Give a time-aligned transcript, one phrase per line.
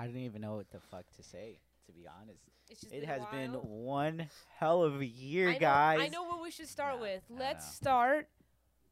[0.00, 1.58] I don't even know what the fuck to say.
[1.86, 2.40] To be honest,
[2.70, 6.00] It's just it been has been one hell of a year, I know, guys.
[6.00, 7.20] I know what we should start with.
[7.28, 7.72] Let's know.
[7.72, 8.28] start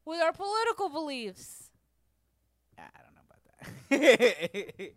[0.05, 1.71] with our political beliefs.
[2.77, 4.91] I don't know about that.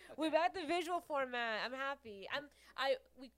[0.16, 1.60] We've got the visual format.
[1.64, 2.26] I'm happy.
[2.34, 2.44] I'm
[2.76, 3.30] I we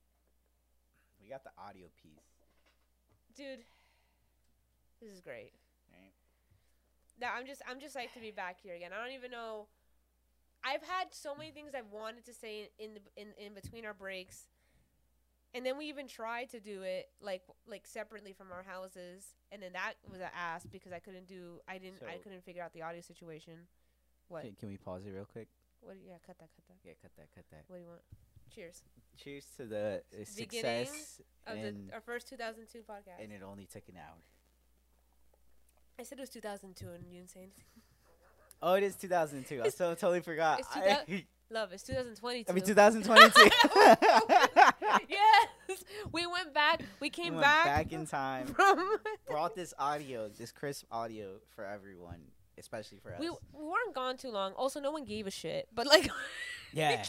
[1.21, 3.37] we got the audio piece.
[3.37, 3.65] dude.
[5.01, 5.53] This is great.
[5.91, 6.13] Right.
[7.19, 8.91] That I'm just I'm just like to be back here again.
[8.93, 9.67] I don't even know.
[10.65, 13.85] I've had so many things I've wanted to say in in, the, in in between
[13.85, 14.47] our breaks,
[15.55, 19.63] and then we even tried to do it like like separately from our houses, and
[19.63, 22.73] then that was an ass because I couldn't do I didn't I couldn't figure out
[22.73, 23.55] the audio situation.
[24.29, 24.43] What?
[24.43, 25.49] Can, can we pause it real quick?
[25.81, 25.97] What?
[26.07, 26.79] Yeah, cut that, cut that.
[26.85, 27.65] Yeah, cut that, cut that.
[27.67, 28.03] What do you want?
[28.55, 28.83] Cheers.
[29.17, 33.23] Cheers to the uh, success, Of the, our first 2002 podcast.
[33.23, 34.17] and it only took an hour.
[35.99, 37.65] I said it was 2002, and you didn't say anything.
[38.63, 39.57] Oh, it is 2002.
[39.57, 40.61] I It's- still totally forgot.
[40.61, 42.51] it's I, Love, it's 2022.
[42.51, 43.51] I mean 2022.
[45.09, 46.81] yes, we went back.
[46.81, 48.55] We We came went back, back in time.
[49.29, 52.21] Brought this audio, this crisp audio for everyone,
[52.59, 53.21] especially for us.
[53.21, 54.53] we, we weren't gone too long.
[54.53, 56.11] Also, no one gave a shit, but like,
[56.73, 57.03] yeah,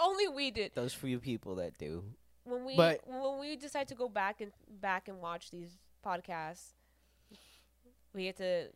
[0.00, 0.72] only we did.
[0.74, 2.02] those few people that do.
[2.44, 6.72] When we But- when we decide to go back and back and watch these podcasts,
[8.12, 8.66] we had to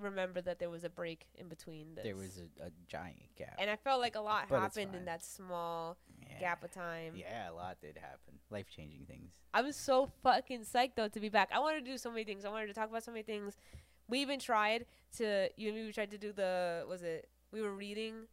[0.00, 1.94] remember that there was a break in between.
[1.94, 2.04] This.
[2.04, 3.56] There was a, a giant gap.
[3.58, 6.40] and I felt like a lot But happened in that small yeah.
[6.40, 7.14] gap of time.
[7.14, 8.34] Yeah, a lot did happen.
[8.50, 9.32] Life changing things.
[9.52, 11.50] I was so fucking psyched though to be back.
[11.54, 12.44] I wanted to do so many things.
[12.44, 13.56] I wanted to talk about so many things.
[14.08, 14.86] We even tried
[15.18, 18.26] to you and me we tried to do the was it we were reading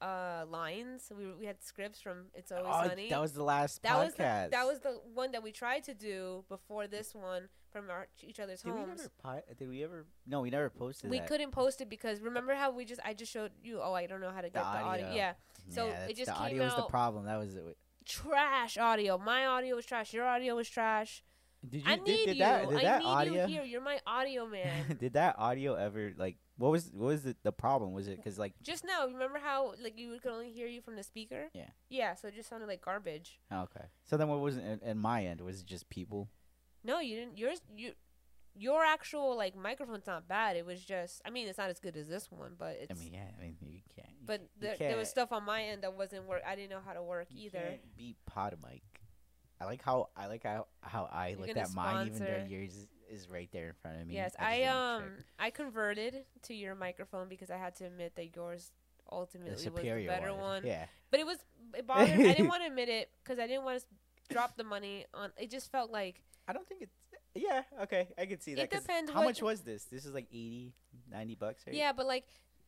[0.00, 1.12] uh lines.
[1.16, 3.08] We were, we had scripts from It's Always oh, Sunny.
[3.08, 5.94] that was the last that was the, that was the one that we tried to
[5.94, 8.98] do before this one from our each other's Did we homes.
[8.98, 9.10] never?
[9.22, 10.06] Pi- did we ever?
[10.26, 11.28] No, we never posted We that.
[11.28, 14.20] couldn't post it because remember how we just I just showed you oh I don't
[14.20, 15.06] know how to get the, audio.
[15.06, 15.14] audio.
[15.14, 15.32] Yeah.
[15.68, 17.24] so yeah, it just the came audio was the problem.
[17.24, 17.76] That was it.
[18.04, 19.16] Trash audio.
[19.18, 20.12] My audio was trash.
[20.12, 21.22] Your audio was trash.
[21.68, 21.92] Did you?
[21.92, 22.42] I need did you.
[22.42, 22.68] that?
[22.68, 23.32] Did I that need audio?
[23.46, 23.62] you here.
[23.62, 24.96] You're my audio man.
[25.00, 26.36] did that audio ever like?
[26.58, 27.92] What was what was the, the problem?
[27.92, 30.96] Was it because like Just now, remember how like you could only hear you from
[30.96, 31.44] the speaker?
[31.54, 31.68] Yeah.
[31.88, 33.38] Yeah, so it just sounded like garbage.
[33.52, 33.86] oh, okay?
[34.04, 35.40] So then what was it in, in my end?
[35.40, 36.28] Was it just people?
[36.84, 37.38] No, you didn't.
[37.38, 37.92] Yours, you,
[38.54, 40.56] your actual like microphone's not bad.
[40.56, 41.22] It was just.
[41.24, 42.90] I mean, it's not as good as this one, but it's.
[42.90, 43.28] I mean, yeah.
[43.38, 44.08] I mean, you can't.
[44.10, 46.42] you but can't- you there, there was stuff on my end that wasn't work.
[46.46, 47.58] I didn't know how to work either.
[47.58, 48.82] can't beat Podomic.
[49.60, 52.46] I like how I like how how I You're looked at mine, even though sponsor-
[52.48, 54.14] yours is, is right there in front of me.
[54.14, 55.24] Yes, I didn't um check.
[55.38, 58.72] I converted to your microphone because I had to admit that yours
[59.10, 60.40] ultimately the was the better one.
[60.40, 60.66] one.
[60.66, 60.86] Yeah.
[61.12, 61.38] But it was
[61.74, 62.10] it bothered.
[62.10, 65.30] I didn't want to admit it because I didn't want to drop the money on.
[65.36, 66.94] It just felt like I don't think it's.
[67.34, 67.62] Yeah.
[67.82, 68.08] Okay.
[68.18, 68.64] I can see that.
[68.64, 69.84] It 'cause depends How what- much was this?
[69.84, 70.74] This is like 80,
[71.10, 71.74] 90 bucks, right?
[71.74, 72.24] Yeah, but like,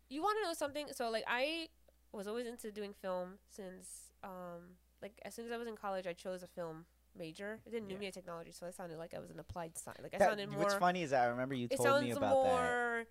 [0.09, 0.87] you want to know something?
[0.93, 1.69] So like, I
[2.13, 6.07] was always into doing film since um like as soon as I was in college,
[6.07, 7.61] I chose a film major.
[7.67, 7.99] I did new Yeah.
[7.99, 10.01] media technology, so I sounded like I was an applied science.
[10.03, 10.61] Like I That- sounded more.
[10.63, 12.51] what's funny is that I remember you it told me about that.
[12.51, 13.07] more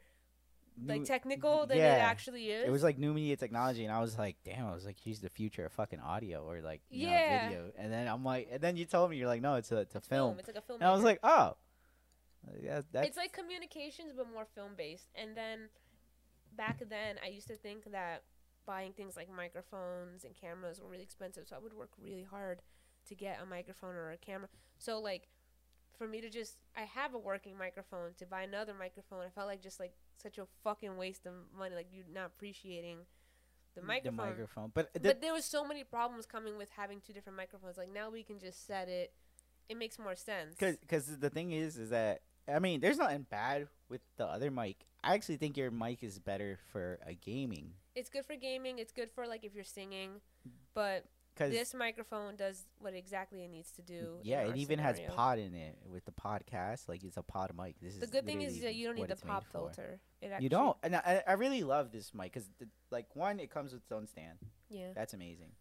[0.86, 1.96] like technical than yeah.
[1.98, 2.68] it actually is.
[2.68, 5.20] It was like new media technology, and I was like, "Damn!" I was like, "He's
[5.20, 7.48] the future of fucking audio or like you know, Yeah.
[7.50, 9.78] video." And then I'm like, and then you told me you're like, "No, it's a
[9.78, 10.80] it's a It's film," It's like a film.
[10.82, 11.56] and I was like, "Oh,
[12.62, 15.70] yeah, that's it's like communications but more film based and then
[16.58, 18.24] back then i used to think that
[18.66, 22.62] buying things like microphones and cameras were really expensive so i would work really hard
[23.08, 25.28] to get a microphone or a camera so like
[25.98, 29.48] for me to just i have a working microphone to buy another microphone i felt
[29.48, 33.00] like just like such a fucking waste of money like you're not appreciating
[33.76, 37.02] the microphone, the microphone." But, the, but there was so many problems coming with having
[37.02, 39.14] two different microphones like now we can just set it
[39.70, 43.26] it makes more sense Cause, cause the thing is, is that I mean, there's nothing
[43.30, 44.86] bad with the other mic.
[45.04, 47.72] I actually think your mic is better for a gaming.
[47.96, 48.80] it's good for gaming.
[48.80, 50.22] It's good for like if you're singing,
[50.74, 54.20] but Cause this microphone does what exactly it needs to do.
[54.22, 56.88] yeah, it even has pod in it with the podcast.
[56.88, 57.76] Like it's a pod mic.
[57.82, 60.00] This The is good thing is that you don't need the pop filter.
[60.22, 62.48] It actually, You don't, and I, I really love this mic because
[62.92, 64.38] like one, it comes with its own stand.
[64.70, 64.90] Yeah.
[64.96, 65.52] That's amazing.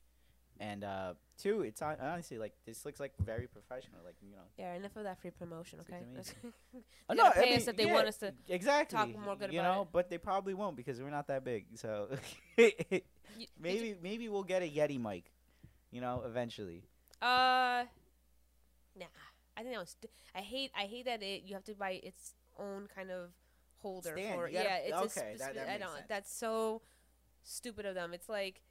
[0.61, 4.01] And uh, two, it's on, honestly like this looks like very professional.
[4.05, 4.75] Like you know, Yeah.
[4.75, 5.81] Enough of that free promotion.
[5.81, 6.03] Okay.
[7.09, 9.75] Oh, gotta pay us if they want us to exactly talk more good you about
[9.75, 9.89] know, it.
[9.93, 11.67] but they probably won't because we're not that big.
[11.77, 12.09] So
[13.61, 15.31] maybe maybe we'll get a Yeti mic,
[15.93, 16.83] you know, eventually.
[17.21, 17.85] Uh.
[18.99, 19.07] Nah.
[19.57, 19.97] I think that was.
[20.35, 20.73] I hate.
[20.77, 21.43] I hate that it.
[21.47, 23.31] You have to buy its own kind of
[23.79, 24.49] holder Stand, for.
[24.49, 24.77] gotta- yeah.
[24.79, 25.95] It's a okay, spe- that- that I don't.
[25.95, 26.07] sense.
[26.09, 26.83] That's so
[27.45, 28.13] stupid of them.
[28.15, 28.63] It's like.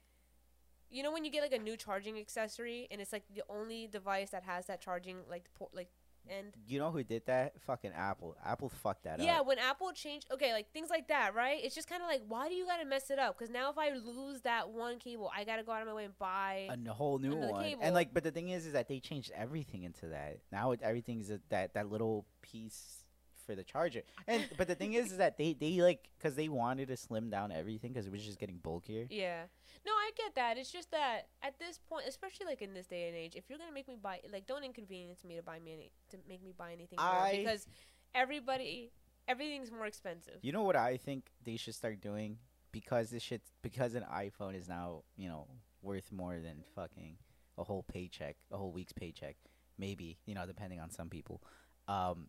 [0.90, 3.86] You know when you get like a new charging accessory and it's like the only
[3.86, 5.88] device that has that charging like port like
[6.28, 7.60] And You know who did that?
[7.66, 8.36] Fucking Apple.
[8.44, 9.36] Apple fucked that yeah, up.
[9.36, 11.58] Yeah, when Apple changed, okay, like things like that, right?
[11.62, 13.38] It's just kind of like, why do you gotta mess it up?
[13.38, 16.04] Because now if I lose that one cable, I gotta go out of my way
[16.04, 16.66] and buy.
[16.68, 17.62] A n- whole new one.
[17.62, 17.82] cable.
[17.82, 20.38] And like, but the thing is, is that they changed everything into that.
[20.50, 23.01] Now it, everything's a, that that little piece
[23.42, 24.02] for the charger.
[24.26, 27.30] And but the thing is, is that they they like because they wanted to slim
[27.30, 29.06] down everything because it was just getting bulkier.
[29.10, 29.42] Yeah.
[29.84, 30.58] No, I get that.
[30.58, 33.58] It's just that at this point, especially like in this day and age, if you're
[33.58, 36.52] gonna make me buy, like, don't inconvenience me to buy me any, to make me
[36.56, 37.66] buy anything I- because
[38.14, 38.92] everybody,
[39.26, 40.38] everything's more expensive.
[40.42, 42.38] You know what I think they should start doing
[42.70, 45.46] because this shit because an iPhone is now you know
[45.82, 47.16] worth more than fucking
[47.58, 49.36] a whole paycheck, a whole week's paycheck,
[49.78, 51.42] maybe you know depending on some people.
[51.88, 52.28] Um,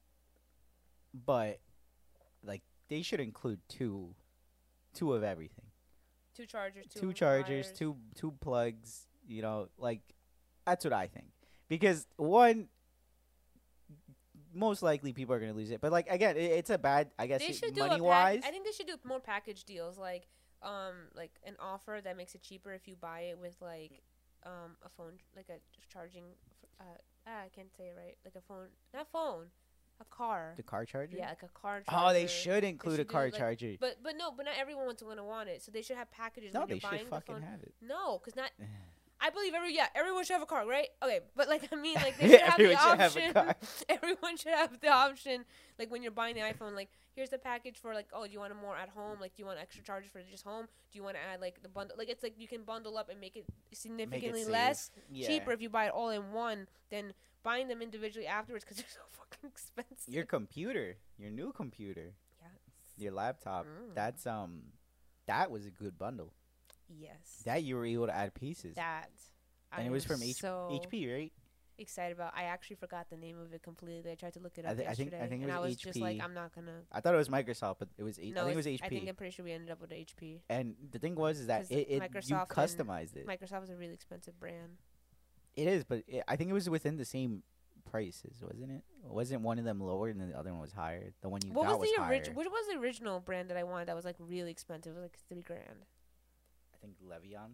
[1.13, 1.59] but
[2.43, 4.15] like they should include two,
[4.93, 5.65] two of everything.
[6.35, 7.71] Two chargers, two, two chargers, wires.
[7.77, 9.07] two two plugs.
[9.27, 10.01] You know, like
[10.65, 11.27] that's what I think.
[11.69, 12.67] Because one,
[14.53, 15.81] most likely people are gonna lose it.
[15.81, 17.11] But like again, it, it's a bad.
[17.17, 18.41] I guess They should do a money pack- wise.
[18.45, 20.27] I think they should do more package deals, like
[20.61, 24.01] um, like an offer that makes it cheaper if you buy it with like
[24.45, 25.59] um a phone, like a
[25.91, 26.23] charging.
[26.79, 28.17] Uh, ah, I can't say it right.
[28.25, 29.47] Like a phone, not phone,
[30.11, 30.53] a car.
[30.57, 31.17] the car charger.
[31.17, 31.83] Yeah, like a car.
[31.87, 32.09] Oh, charger.
[32.09, 33.75] Oh, they should include should a do, car like, charger.
[33.79, 35.61] But but no, but not everyone's gonna want it.
[35.63, 37.43] So they should have packages No, when they you're should buying the fucking phone.
[37.43, 37.73] have it.
[37.81, 38.51] No, because not.
[39.25, 40.87] I believe every yeah everyone should have a car, right?
[41.01, 43.55] Okay, but like I mean like they should have the Everyone should have a option.
[43.89, 45.45] everyone should have the option.
[45.79, 48.39] Like when you're buying the iPhone, like here's the package for like oh do you
[48.39, 49.19] want it more at home?
[49.21, 50.65] Like do you want extra charges for just home?
[50.91, 51.95] Do you want to add like the bundle?
[51.97, 54.51] Like it's like you can bundle up and make it significantly save.
[54.51, 55.27] less Yeah.
[55.27, 57.13] cheaper if you buy it all in one than
[57.43, 60.13] buying them individually afterwards because they're so fucking expensive.
[60.13, 62.49] Your computer, your new computer, yes.
[62.97, 63.65] your laptop.
[63.65, 63.93] Mm.
[63.95, 64.61] That's um,
[65.27, 66.33] that was a good bundle.
[66.89, 67.41] Yes.
[67.45, 69.09] That you were able to add pieces, That.
[69.71, 71.31] and I it was from H- so HP, right?
[71.79, 72.33] excited about.
[72.35, 74.11] I actually forgot the name of it completely.
[74.11, 75.51] I tried to look it I up thi- I think- I think it was and
[75.51, 76.81] I was was just like, I'm not gonna.
[76.91, 78.19] I thought it was Microsoft, but it was.
[78.19, 78.83] H- No, I think it was HP.
[78.83, 80.41] I think I'm pretty sure we ended up with HP.
[80.49, 83.25] and the thing was is that it, it Microsoft and customized it.
[83.25, 84.77] Microsoft is a really expensive brand.
[85.55, 87.43] It is, but it, I think it was within the same
[87.89, 88.81] prices, wasn't it?
[89.03, 91.11] Wasn't one of them lower and the other one was higher?
[91.21, 92.11] The one you What got was the higher.
[92.11, 92.35] original?
[92.37, 94.93] What was the original brand that I wanted that was like really expensive?
[94.93, 95.85] It was like three grand.
[96.73, 97.51] I think Levion.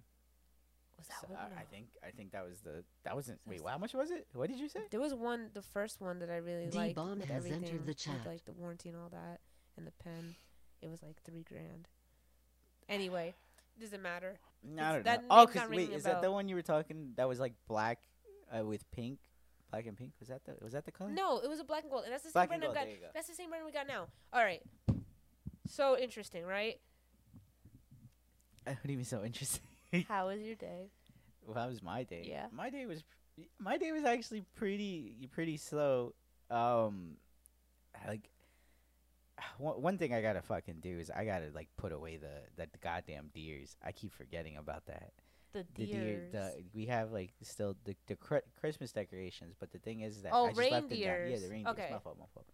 [0.98, 1.40] Was that So, one?
[1.58, 3.40] I, I think I think that was the that wasn't.
[3.48, 4.28] Wait, Sounds- how much was it?
[4.34, 4.82] What did you say?
[4.92, 7.56] There was one, the first one that I really D liked Bomb with has entered
[7.56, 9.40] everything, the with like the warranty and all that,
[9.78, 10.36] and the pen.
[10.82, 11.88] It was like three grand.
[12.88, 13.34] Anyway,
[13.80, 14.40] doesn't matter.
[14.64, 15.28] No, I don't that know.
[15.32, 17.14] Oh, cause wait, is that the one you were talking?
[17.16, 18.00] That was like black,
[18.58, 19.20] uh, with pink,
[19.72, 20.12] black and pink.
[20.20, 21.12] Was that the was that the color?
[21.12, 22.82] No, it was a black and gold, and that's the same Black and brand I
[22.84, 23.02] gold, got.
[23.02, 23.08] go.
[23.14, 24.08] That's the same brand we got now.
[24.34, 24.62] All right.
[25.68, 26.80] So interesting, right?
[28.66, 29.62] What do you mean so interesting?
[30.08, 30.92] How was your day?
[31.46, 32.26] well, that was my day.
[32.30, 32.46] Yeah.
[32.52, 33.04] my day was
[33.58, 36.14] my day was actually pretty pretty slow.
[36.52, 37.18] Um,
[38.08, 38.30] like
[39.58, 42.78] one thing I gotta fucking do is I gotta like put away the the, the
[42.80, 43.76] goddamn deers.
[43.84, 45.12] I keep forgetting about that.
[45.54, 46.32] The The deer, deers.
[46.32, 50.32] the we have like still the the cri- Christmas decorations, but the thing is that
[50.34, 51.32] Oh, I just left them down.
[51.32, 51.68] Yeah, the reindeers.
[51.68, 51.90] Okay.
[51.92, 52.46] My fault, my fault.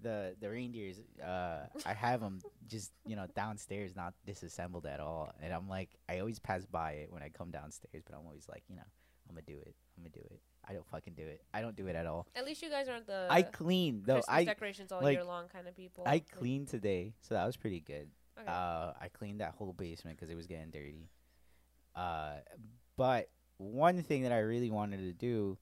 [0.00, 5.32] The the reindeers, uh, I have them just you know downstairs, not disassembled at all.
[5.42, 8.46] And I'm like, I always pass by it when I come downstairs, but I'm always
[8.48, 8.82] like, you know,
[9.28, 9.74] I'm gonna do it.
[9.96, 10.40] I'm gonna do it.
[10.68, 11.42] I don't fucking do it.
[11.54, 12.26] I don't do it at all.
[12.34, 14.14] At least you guys aren't the I clean though.
[14.16, 16.04] Christmas I decorations all like, year long kind of people.
[16.06, 18.08] I Like, today, so that was pretty good.
[18.38, 18.46] okay.
[18.48, 21.08] Uh, I cleaned that whole basement because it was getting dirty.
[21.96, 22.34] Uh,
[22.96, 25.56] but one thing that I really wanted to do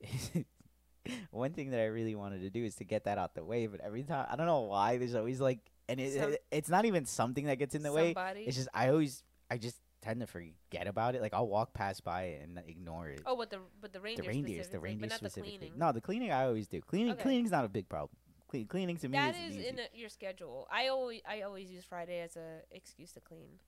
[0.00, 0.30] is
[1.30, 3.66] one thing that I really wanted to do is to get that out the way.
[3.66, 6.68] But every time, I don't know why, there's always like, and it, Some- it- it's
[6.68, 8.08] not even something that gets in the way.
[8.12, 8.40] Somebody.
[8.40, 11.20] It's just I always, I just tend to forget about it.
[11.22, 13.22] Like I'll walk past by it and ignore it.
[13.26, 15.72] oh, but the but the reindeer the reindeers, the specifically, reindeers the specifically.
[15.76, 16.80] No, the cleaning I always do.
[16.80, 17.22] Cleaning, Okay.
[17.22, 18.10] cleaning's not a big problem.
[18.50, 20.66] Cle- cleaning to me That is, is in a, your schedule.
[20.70, 23.58] I always I always use Friday as a excuse to clean.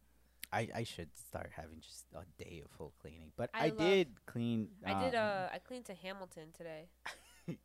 [0.53, 3.31] I, I should start having just a day of full cleaning.
[3.37, 4.69] But I I, love- did clean.
[4.85, 6.89] I did um, uh I cleaned to Hamilton today.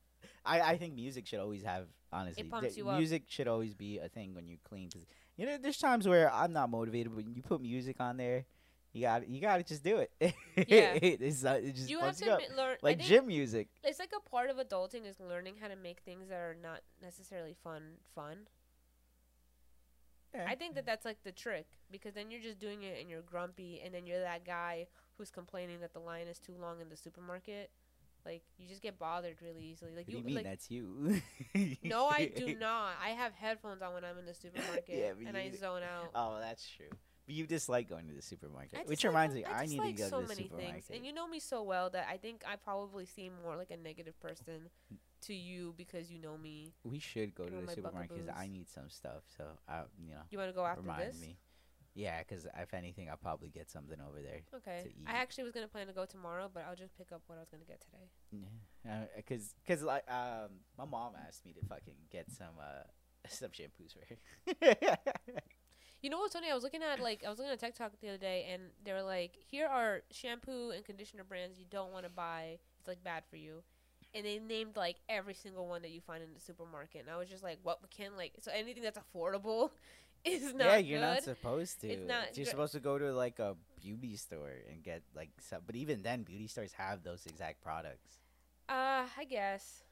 [0.46, 2.50] I, I think music should always have honestly.
[2.76, 2.98] you up.
[2.98, 4.90] music should always be a thing when you clean.
[4.92, 5.06] Cause
[5.38, 8.46] you know, there's times where I'm not motivated, but when you put music on there,
[8.96, 10.12] you got you got to just do it.
[10.56, 10.94] Yeah.
[11.02, 12.40] it's, uh, it just You have to you up.
[12.40, 13.68] admit- learn like gym music.
[13.84, 16.80] It's like a part of adulting is learning how to make things that are not
[17.02, 17.82] necessarily fun
[18.16, 18.48] fun.
[20.48, 23.22] I think that that's like the trick because then you're just doing it and you're
[23.22, 24.88] grumpy and then you're that guy
[25.18, 27.70] who's complaining that the line is too long in the supermarket.
[28.26, 29.92] Like you just get bothered really easily.
[29.96, 31.22] Like What you, you mean like that's you?
[31.84, 32.96] no, I do not.
[33.02, 36.10] I have headphones on when I'm in the supermarket Yeah, and I zone out.
[36.14, 36.90] Oh, that's true.
[37.28, 40.02] You dislike going to the supermarket, I which dislike reminds me, I, need dislike to
[40.04, 40.84] go so to the many supermarket.
[40.84, 43.72] things, and you know me so well that I think I probably seem more like
[43.72, 44.70] a negative person
[45.22, 46.74] to you because you know me.
[46.84, 49.24] We should go to the supermarket because I need some stuff.
[49.38, 51.20] So I, you know, You want to go after remind this?
[51.22, 51.38] me.
[51.96, 54.42] Yeah, because if anything, I'll probably get something over there.
[54.54, 54.82] Okay.
[54.84, 55.08] to eat.
[55.08, 57.40] I actually was gonna plan to go tomorrow, but I'll just pick up what I
[57.40, 58.44] was gonna get today.
[58.86, 62.84] Yeah, because cause like um, my mom asked me to fucking get some uh
[63.30, 64.98] some shampoos for her.
[66.06, 66.52] You know what's funny?
[66.52, 68.94] I was looking at like I was looking at TikTok the other day, and they
[68.94, 72.60] were like, "Here are shampoo and conditioner brands you don't want to buy.
[72.78, 73.64] It's like bad for you."
[74.14, 77.18] And they named like every single one that you find in the supermarket, and I
[77.18, 79.72] was just like, "What can like so anything that's affordable
[80.24, 81.88] is not yeah, you're good." not supposed to.
[81.88, 85.32] It's not You're gr- supposed to go to like a beauty store and get like
[85.40, 85.64] some.
[85.66, 88.20] But even then, beauty stores have those exact products.
[88.70, 89.85] Uh, I guess.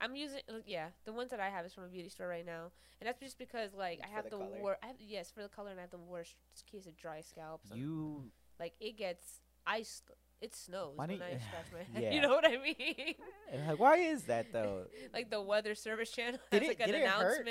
[0.00, 2.70] I'm using yeah, the ones that I have is from a beauty store right now,
[3.00, 4.48] and that's just because like I have the the, color?
[4.62, 4.80] worst.
[4.82, 6.36] I have, yes, for the color, and I have the worst
[6.70, 7.60] case of dry scalp.
[7.68, 10.02] So, You like it gets ice.
[10.40, 12.02] It snows Why when don't I you- scratch my head.
[12.02, 12.12] Yeah.
[12.14, 13.14] You know what I mean?
[13.68, 14.86] like, why is that though?
[15.12, 17.46] like the weather service channel Did has it- like an did it hurt?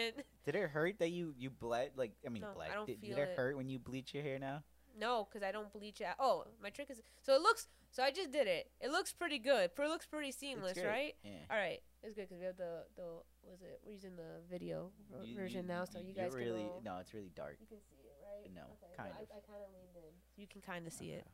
[0.46, 1.92] Did it hurt that you you bled?
[1.96, 3.38] Like I mean, No, I don't did, did feel it it.
[3.38, 4.64] hurt when you bleach your hair now?
[5.00, 6.08] No, because I don't bleach it.
[6.20, 7.68] Oh, my trick is so it looks.
[7.92, 8.70] So I just did it.
[8.82, 9.70] It looks pretty good.
[9.78, 11.16] It looks pretty seamless, right?
[11.24, 11.32] Yeah.
[11.50, 13.04] All right, it's good because we have the the
[13.44, 13.80] was it?
[13.86, 16.70] We're using the video ver- You- version you- now, so you guys you're really can
[16.70, 17.58] all, no, it's really dark.
[17.60, 18.54] you can see it, right?
[18.54, 19.30] No, okay, kind well, of.
[19.32, 21.26] I, I kind of leaned in, so you can kind of see it.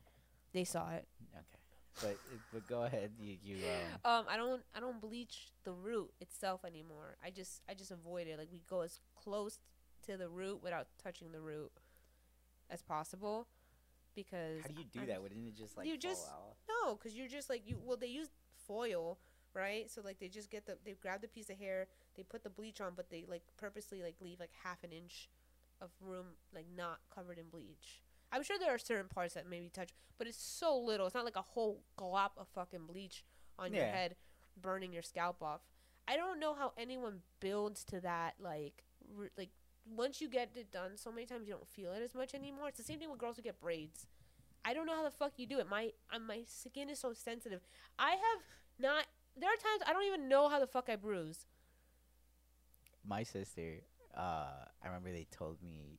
[0.52, 1.06] They saw it.
[1.34, 1.42] Okay,
[2.02, 2.16] but
[2.52, 3.12] but go ahead.
[3.18, 4.00] You you um.
[4.20, 7.16] Um, I don't I don't bleach the root itself anymore.
[7.24, 8.38] I just I just avoid it.
[8.38, 9.58] Like we go as close
[10.06, 11.72] to the root without touching the root
[12.70, 13.46] as possible,
[14.14, 15.22] because How do you do I'm- that?
[15.22, 16.56] Wouldn't it just like You fall just- out?
[16.68, 17.78] No, because you're just like you.
[17.84, 18.28] Well, they use
[18.66, 19.18] foil,
[19.56, 19.90] right?
[19.90, 22.50] So like they just get the they grab the piece of hair, they put the
[22.50, 25.28] bleach on, but they like purposely like leave like half an inch
[25.80, 28.02] of room like not covered in bleach.
[28.32, 31.06] I'm sure there are certain parts that maybe touch, but it's so little.
[31.06, 33.24] It's not like a whole glop of fucking bleach
[33.58, 34.16] on your head,
[34.60, 35.60] burning your scalp off.
[36.08, 38.84] I don't know how anyone builds to that like
[39.18, 39.50] r- like
[39.96, 42.68] once you get it done so many times you don't feel it as much anymore.
[42.68, 44.06] It's the same thing with girls who get braids.
[44.64, 45.68] I don't know how the fuck you do it.
[45.68, 47.60] My uh, my skin is so sensitive.
[47.98, 48.42] I have
[48.78, 49.04] not.
[49.38, 51.46] There are times I don't even know how the fuck I bruise.
[53.04, 53.80] My sister,
[54.16, 55.98] uh, I remember they told me,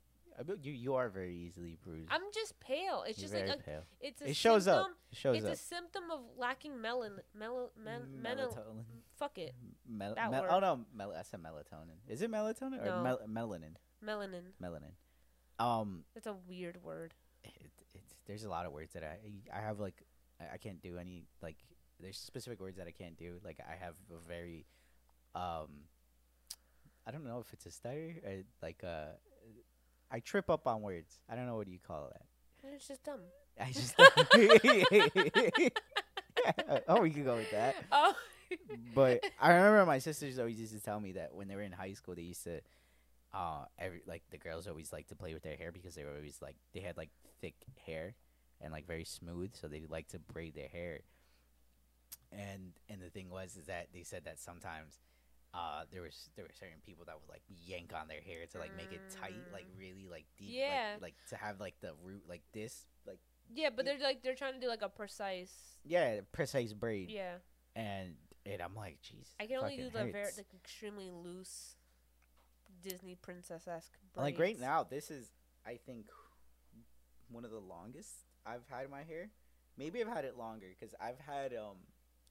[0.61, 2.09] you you are very easily bruised.
[2.11, 3.03] I'm just pale.
[3.07, 3.83] It's You're just like a, pale.
[4.01, 4.91] it's a It shows symptom.
[4.91, 4.97] up.
[5.11, 5.53] It shows it's up.
[5.53, 8.49] a symptom of lacking melan mel men menal.
[8.53, 8.83] Melatonin.
[9.17, 9.55] Fuck it,
[9.87, 10.49] Mel- that mel- word.
[10.51, 11.97] oh no, mel- I said melatonin.
[12.07, 13.03] Is it melatonin or No.
[13.03, 13.75] mel- melanin?
[14.03, 14.51] melanin.
[14.61, 14.93] Melanin.
[15.59, 17.13] Um, That's a weird word.
[17.43, 19.17] it, it's there's a lot of words that I
[19.51, 20.03] I have like
[20.39, 21.57] I, I can't do any like
[21.99, 23.35] there's specific words that I can't do.
[23.43, 24.65] Like I have a very
[25.35, 25.85] um
[27.05, 29.15] I don't know if it's a stutter or like uh
[30.11, 31.19] I trip up on words.
[31.29, 32.25] I don't know what do you call that.
[32.73, 33.19] It's just dumb.
[33.59, 33.95] I just
[36.87, 37.75] oh we could go with that.
[37.91, 38.13] Oh.
[38.95, 41.71] But I remember my sisters always used to tell me that when they were in
[41.71, 42.61] high school, they used to,
[43.33, 46.15] uh, every like the girls always like to play with their hair because they were
[46.15, 47.09] always like they had like
[47.41, 48.15] thick hair
[48.61, 50.99] and like very smooth, so they like to braid their hair.
[52.31, 54.99] And and the thing was is that they said that sometimes,
[55.53, 58.59] uh, there was there were certain people that would like yank on their hair to
[58.59, 59.79] like make it tight, like Mm.
[59.79, 60.93] really like deep, Yeah.
[60.95, 63.19] like, like to have like the root like this, like
[63.53, 65.77] yeah, but they're like they're trying to do like a precise.
[65.85, 67.09] yeah, precise braid.
[67.09, 67.35] Yeah,
[67.75, 68.15] And
[68.45, 71.75] and I'm like, jeez, I can only do the very like extremely loose
[72.81, 73.97] Disney princess esque.
[74.15, 75.31] Like right now, this is
[75.65, 76.07] I think
[77.29, 78.09] one of the longest
[78.45, 79.29] I've had my hair.
[79.77, 81.77] Maybe I've had it longer because I've had um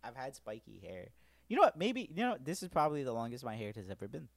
[0.05, 1.09] I've had spiky hair.
[1.49, 1.77] You know what?
[1.77, 4.29] Maybe you know this is probably the longest my hair has ever been.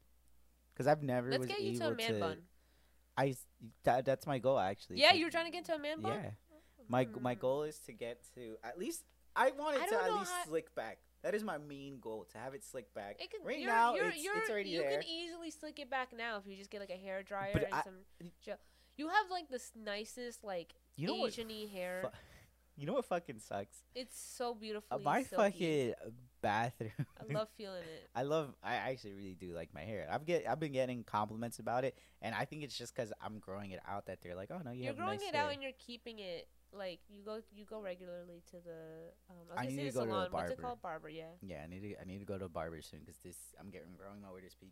[0.73, 2.37] Because I've never Let's was get you able to a man bun.
[3.17, 3.35] I
[3.83, 4.99] that that's my goal actually.
[5.01, 6.13] Yeah, you were trying to get into a man bun.
[6.13, 6.29] Yeah,
[6.87, 7.39] my g- my Hmm.
[7.39, 9.03] goal is to get to at least
[9.35, 10.99] I want it I to at least how- slick back.
[11.21, 13.17] That is my main goal to have it slick back.
[13.21, 15.01] It can, right you're, now, you're, it's, you're, it's already you there.
[15.01, 17.63] can easily slick it back now if you just get like a hair dryer But
[17.65, 17.95] and I- some
[18.41, 18.55] gel.
[18.95, 21.25] You have like this nicest like you know?
[21.27, 22.03] Asian-y hair.
[22.03, 22.17] fu-
[22.79, 23.77] You know what fucking sucks?
[23.93, 24.57] it's so
[24.89, 25.35] Uh, my silky.
[25.35, 25.93] fucking
[26.41, 26.91] bathroom.
[27.19, 28.09] I love feeling it.
[28.15, 28.55] I love.
[28.63, 30.07] I actually really do like my hair.
[30.09, 30.47] I've get.
[30.47, 33.81] I've been getting compliments about it, and I think it's just because I'm growing it
[33.85, 35.73] out that they're like, "Oh no, you are growing nice it hair." out and you're
[35.77, 39.91] keeping it like you go you go regularly to the um, I I need to
[39.91, 40.27] go to a salon.
[40.31, 40.61] What's it barber.
[40.61, 40.81] called?
[40.81, 41.09] Barber.
[41.09, 41.23] Yeah.
[41.41, 42.01] yeah, I need to.
[42.01, 43.35] I need to go to a barber soon because this.
[43.59, 44.71] I'm getting growing my widow's peak.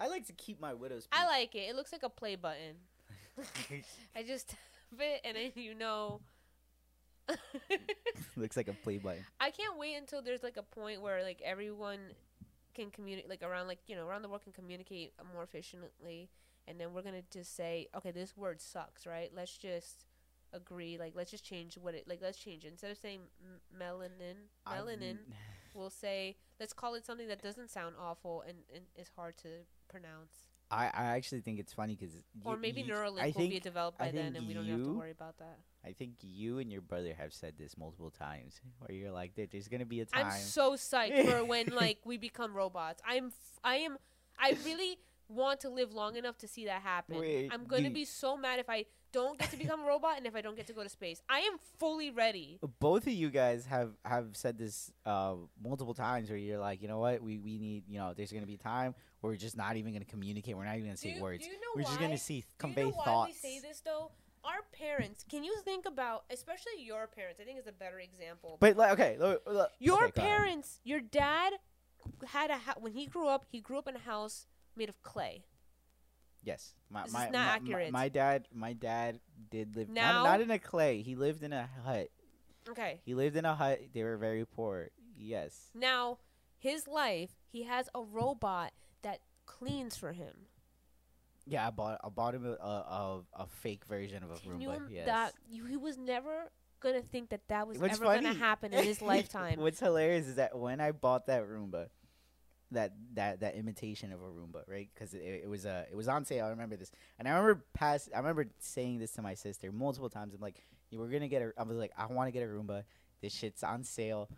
[0.00, 1.20] I like to keep my widow's peak.
[1.20, 1.68] I like it.
[1.70, 2.76] It looks like a play button.
[4.16, 4.58] I just tap
[5.00, 6.20] it and then you know.
[8.36, 9.24] Looks like a play button.
[9.40, 11.98] I can't wait until there's like a point where like everyone
[12.74, 16.30] can communicate like around like you know around the world can communicate more efficiently
[16.68, 20.04] and then we're gonna just say okay this word sucks right let's just
[20.52, 23.60] agree like let's just change what it like let's change it instead of saying m-
[23.76, 24.36] melanin
[24.70, 25.16] melanin
[25.74, 29.48] we'll say let's call it something that doesn't sound awful and, and is hard to
[29.88, 30.44] pronounce.
[30.70, 34.10] I, I actually think it's funny because Or maybe Neuralink I will be developed by
[34.10, 35.58] then and we don't have to worry about that.
[35.84, 39.46] I think you and your brother have said this multiple times, where you're like, there,
[39.50, 40.26] there's gonna be a time.
[40.26, 43.00] I'm so psyched for when like we become robots.
[43.06, 43.96] I'm f- I am
[44.38, 44.98] I really
[45.28, 47.18] want to live long enough to see that happen.
[47.18, 50.16] Wait, I'm gonna you- be so mad if I don't get to become a robot
[50.18, 51.22] and if I don't get to go to space.
[51.28, 52.58] I am fully ready.
[52.80, 56.88] both of you guys have have said this uh, multiple times, where you're like, you
[56.88, 59.56] know what, we we need, you know, there's gonna be a time where we're just
[59.56, 60.56] not even gonna communicate.
[60.56, 61.44] We're not even gonna Do say you, words.
[61.44, 61.88] do you know we're why?
[61.88, 63.38] just gonna see Do convey you know why thoughts.
[63.42, 64.10] we say this though?
[64.44, 65.24] Our parents.
[65.28, 67.40] Can you think about, especially your parents?
[67.40, 68.56] I think is a better example.
[68.60, 71.54] But like, okay, look, look, your okay, parents, your dad
[72.26, 73.44] had a ha- when he grew up.
[73.50, 74.46] He grew up in a house
[74.76, 75.44] made of clay.
[76.42, 77.92] Yes, my This is my, not my, my- accurate.
[77.92, 81.02] my dad my dad did live Now- not, not in a clay.
[81.02, 82.08] He lived in a hut.
[82.68, 83.00] Okay.
[83.04, 83.80] He lived in a hut.
[83.94, 84.88] They were very poor.
[85.16, 85.70] Yes.
[85.74, 86.18] Now,
[86.58, 90.46] his life, he has a robot that cleans for him.
[91.46, 94.60] Yeah, I bought I bought him a a, a, a fake version of a Can
[94.60, 94.76] you Roomba.
[94.76, 95.06] im- Yes.
[95.06, 98.72] that you, he was never gonna think that that was What's ever funny- gonna happen
[98.74, 99.58] in his lifetime.
[99.58, 101.88] What's hilarious is that when I bought that Roomba,
[102.72, 104.88] that that that imitation of a Roomba, right?
[104.94, 106.46] Because it, it was uh, it was on sale.
[106.46, 108.10] I remember this, and I remember past.
[108.14, 110.34] I remember saying this to my sister multiple times.
[110.34, 111.52] I'm like, "Yeah, we're gonna get a.
[111.56, 112.84] I was like, I want to get a Roomba.
[113.22, 114.28] This shit's on sale.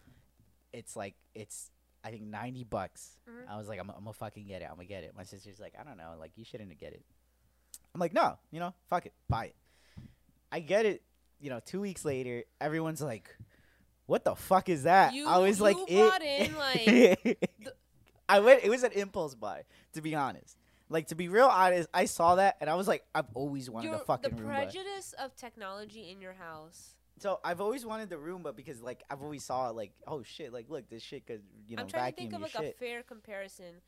[0.72, 1.70] It's like it's
[2.04, 3.18] I think ninety bucks.
[3.28, 3.50] Mhm.
[3.52, 4.68] I was like, I'm, I'm gonna fucking get it.
[4.70, 5.12] I'm gonna get it.
[5.16, 7.02] My sister's like, I don't know, like you shouldn't get it.
[7.94, 9.56] I'm like, no, you know, fuck it, buy it.
[10.52, 11.02] I get it.
[11.40, 13.34] You know, two weeks later, everyone's like,
[14.06, 16.56] "What the fuck is that?" You- I was like, you it, in,
[17.26, 17.50] like,
[18.30, 18.62] I went.
[18.64, 20.56] It was an impulse buy, to be honest.
[20.88, 23.88] Like to be real honest, I saw that and I was like, I've always wanted
[23.88, 24.46] Your- a fucking the Roomba.
[24.54, 26.94] prejudice of technology in your house.
[27.18, 30.68] So I've always wanted the Roomba because like I've always saw like, oh shit, like
[30.68, 32.74] look, this shit could you know I'm trying to think of like shit.
[32.74, 33.83] a fair comparison.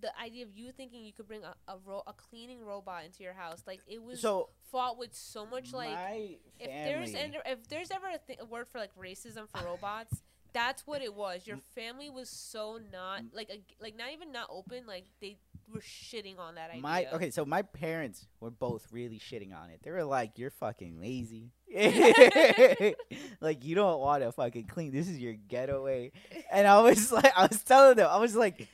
[0.00, 3.22] The idea of you thinking you could bring a a, ro- a cleaning robot into
[3.22, 7.68] your house, like it was so fought with so much like if there's ever, if
[7.68, 10.22] there's ever a, th- a word for like racism for robots,
[10.54, 11.46] that's what it was.
[11.46, 14.84] Your family was so not like a, like not even not open.
[14.86, 15.36] Like they
[15.72, 16.82] were shitting on that idea.
[16.82, 19.80] My okay, so my parents were both really shitting on it.
[19.82, 21.50] They were like, "You're fucking lazy.
[23.40, 24.92] like you don't want to fucking clean.
[24.92, 26.12] This is your getaway."
[26.50, 28.68] And I was like, I was telling them, I was like,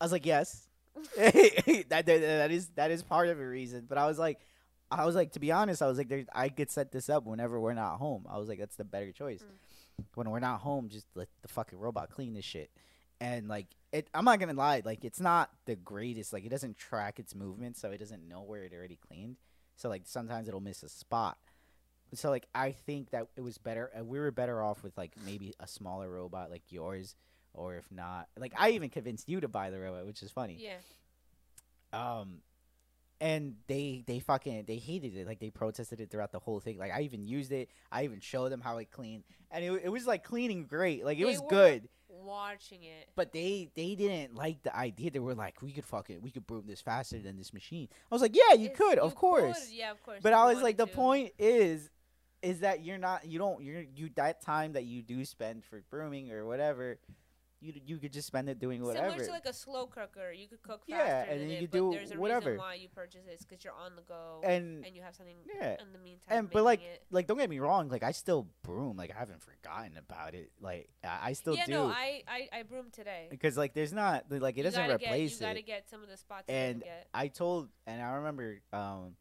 [0.00, 0.68] I was like, yes,
[1.16, 3.86] that, that that is that is part of the reason.
[3.88, 4.38] But I was like,
[4.92, 7.24] I was like, to be honest, I was like, there, I could set this up
[7.24, 8.26] whenever we're not home.
[8.30, 9.42] I was like, that's the better choice.
[9.42, 9.71] Mm.
[10.14, 12.70] When we're not home, just let the fucking robot clean this shit.
[13.20, 16.32] And like it, I'm not gonna lie, like it's not the greatest.
[16.32, 19.36] Like it doesn't track its movement, so it doesn't know where it already cleaned.
[19.76, 21.38] So like sometimes it'll miss a spot.
[22.14, 23.90] So like I think that it was better.
[23.98, 27.14] Uh, we were better off with like maybe a smaller robot like yours,
[27.54, 30.58] or if not, like I even convinced you to buy the robot, which is funny.
[30.60, 30.76] yeah,
[31.92, 32.38] Um,
[33.22, 35.26] and they they fucking they hated it.
[35.26, 36.76] Like they protested it throughout the whole thing.
[36.76, 37.70] Like I even used it.
[37.90, 41.04] I even showed them how it cleaned, and it it was like cleaning great.
[41.04, 41.88] Like it They was good.
[42.08, 43.08] watching it.
[43.14, 45.10] But they they didn't like the idea.
[45.12, 47.88] They were like, we could fuck it we could broom this faster than this machine.
[48.10, 49.66] I was like, yeah, you It's- could, of course.
[49.68, 50.18] could, Yeah, of course.
[50.22, 51.90] But I was like, the point is,
[52.42, 55.80] is that you're not, you don't, you're you that time that you do spend for
[55.90, 56.98] brooming or whatever,
[57.62, 59.10] you you could just spend it doing whatever.
[59.10, 61.04] Similar to like a slow cooker, you could cook faster.
[61.04, 62.50] Yeah, and you it, do there's a whatever.
[62.50, 65.36] reason why you purchase it because you're on the go and and you have something
[65.46, 66.26] yeah, in the meantime.
[66.38, 67.02] and but like it.
[67.10, 70.50] like don't get me wrong, like I still broom, like I haven't forgotten about it.
[70.60, 71.72] Like I, I still yeah, do.
[71.72, 73.28] no, I I, I broomed today.
[73.30, 75.40] because like there's not like it You doesn't gotta get- You it.
[75.40, 76.82] gotta get some of the spots And.
[77.14, 79.16] I told, and I remember, um,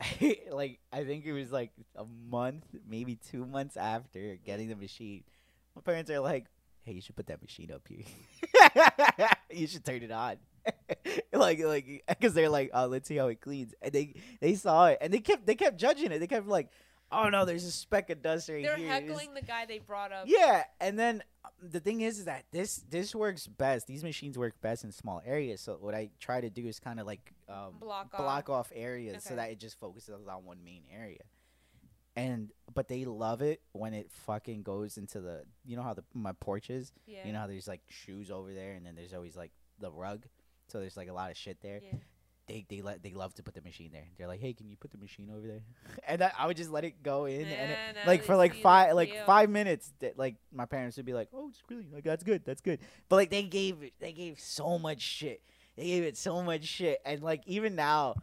[0.50, 5.24] like I think it was like a month, maybe two months after getting the machine.
[5.74, 6.46] My parents are like,
[6.82, 8.04] "Hey, you should put that machine up here.
[9.50, 10.36] you should turn it on."
[11.32, 14.86] like, like, because they're like, "Oh, let's see how it cleans," and they they saw
[14.86, 16.18] it, and they kept they kept judging it.
[16.20, 16.68] They kept like,
[17.10, 18.68] "Oh no, there's a speck of dust right here.
[18.68, 20.24] They're here." It's- heckling the guy they brought up.
[20.28, 23.86] yeah, and then um, the thing is, is that this this works best.
[23.88, 25.60] These machines work best in small areas.
[25.60, 29.24] So what I try to do is kind of like um, Block block off areas
[29.24, 31.22] so that it just focuses on one main area.
[32.14, 36.04] And but they love it when it fucking goes into the you know how the
[36.12, 36.92] my porch is.
[37.06, 37.26] Yeah.
[37.26, 40.24] You know how there's like shoes over there, and then there's always like the rug.
[40.68, 41.80] So there's like a lot of shit there.
[41.82, 41.98] Yeah.
[42.48, 44.08] They they let they love to put the machine there.
[44.18, 45.62] They're like, hey, can you put the machine over there?
[46.06, 48.56] and I, I would just let it go in, and it, now like for like
[48.56, 49.24] five like deal.
[49.24, 52.44] five minutes that like my parents would be like oh it's really like that's good
[52.44, 55.40] that's good but like they gave it they gave so much shit
[55.76, 58.16] they gave it so much shit and like even now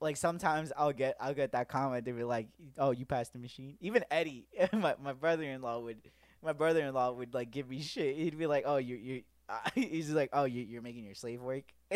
[0.00, 3.38] like sometimes i'll get i'll get that comment they be like oh you passed the
[3.38, 5.98] machine even eddie my, my brother-in-law would
[6.46, 8.16] my brother-in-law would like give me shit.
[8.16, 9.22] He'd be like, "Oh, you you."
[9.74, 11.64] He's like, "Oh, you, you're making your slave work."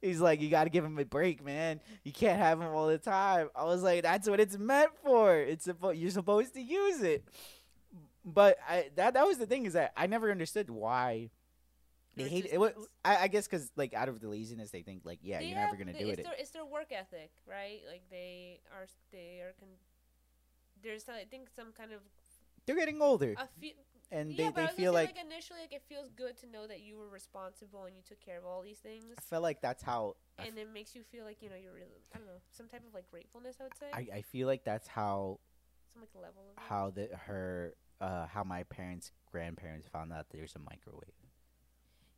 [0.00, 1.80] he's like, "You got to give him a break, man.
[2.04, 5.36] You can't have him all the time." I was like, "That's what it's meant for.
[5.36, 7.24] It's supposed you're supposed to use it."
[8.24, 11.30] But I that that was the thing is that I never understood why
[12.16, 12.58] they hate it.
[12.58, 12.88] Wa- Resistance.
[13.04, 15.54] I, I guess because like out of the laziness, they think like, yeah, They you're
[15.56, 16.24] never have- gonna they- do it's it.
[16.24, 17.80] Their, it's their work ethic, right?
[17.90, 19.52] Like they are, they are.
[19.58, 19.68] Con-
[20.82, 22.00] there's, I think, some kind of
[22.66, 23.72] They're getting older, a few.
[24.12, 25.82] and yeah, they, but they I was gonna feel say, like, like initially, like it
[25.88, 28.78] feels good to know that you were responsible and you took care of all these
[28.78, 31.56] things, I felt like that's how I and it makes you feel like you know
[31.56, 33.56] you're really, I don't know, some type of like gratefulness.
[33.60, 35.38] I would say I, I feel like that's how
[35.94, 36.68] some like level of it.
[36.68, 41.14] how the her uh how my parents grandparents found out there's a microwave.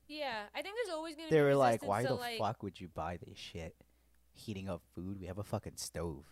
[0.08, 1.36] Yeah, I think there's always gonna be a few.
[1.38, 3.76] They be were like, "Why the like, fuck would you buy this shit?
[4.32, 5.20] Heating up food?
[5.20, 6.24] We have a fucking stove.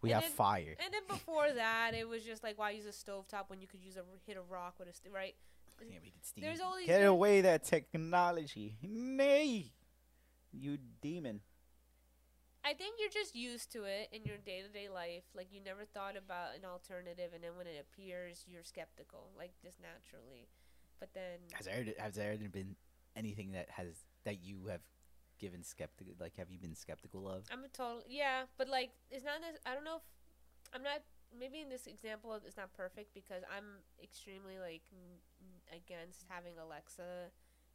[0.00, 2.86] We And have then- fire." And then before that, it was just like, why use
[2.86, 5.34] a stovetop when you could use a hit a rock with a st- right?
[5.80, 6.42] Yeah, we could steam.
[6.42, 8.76] There's all these Get very- away that technology.
[8.82, 9.72] Nay,
[10.50, 11.42] you demon.
[12.64, 15.24] I think you're just used to it in your day to day life.
[15.34, 19.52] Like you never thought about an alternative, and then when it appears, you're skeptical, like
[19.62, 20.48] just naturally.
[20.98, 22.74] But then, Has there has there been
[23.18, 24.80] anything that has that you have
[25.38, 26.14] given skeptical?
[26.20, 27.44] Like, have you been skeptical of?
[27.52, 28.44] I'm a total yeah.
[28.56, 29.40] But like, it's not.
[29.40, 30.06] This, I don't know if
[30.74, 31.02] I'm not.
[31.38, 34.82] Maybe in this example, it's not perfect because I'm extremely like
[35.68, 37.28] against having Alexa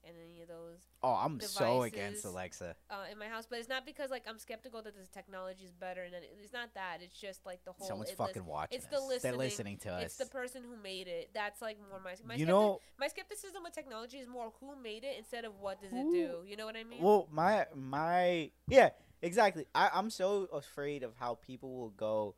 [0.05, 2.75] and any of those Oh, I'm so against Alexa.
[2.89, 3.45] uh, in my house.
[3.49, 6.73] But it's not because like I'm skeptical that this technology is better, and it's not
[6.75, 6.99] that.
[7.01, 7.87] It's just like the whole.
[7.87, 9.21] Someone's fucking watching it's the us.
[9.21, 10.03] They're listening- listening to us.
[10.05, 11.31] It's the person who made it.
[11.33, 14.75] That's like more my my you skepti- know, my skepticism with technology is more who
[14.75, 16.43] made it instead of what does Who- it do.
[16.47, 17.01] You know what I mean?
[17.01, 18.89] Well, my my yeah,
[19.21, 19.65] exactly.
[19.75, 22.35] I I'm so afraid of how people will go,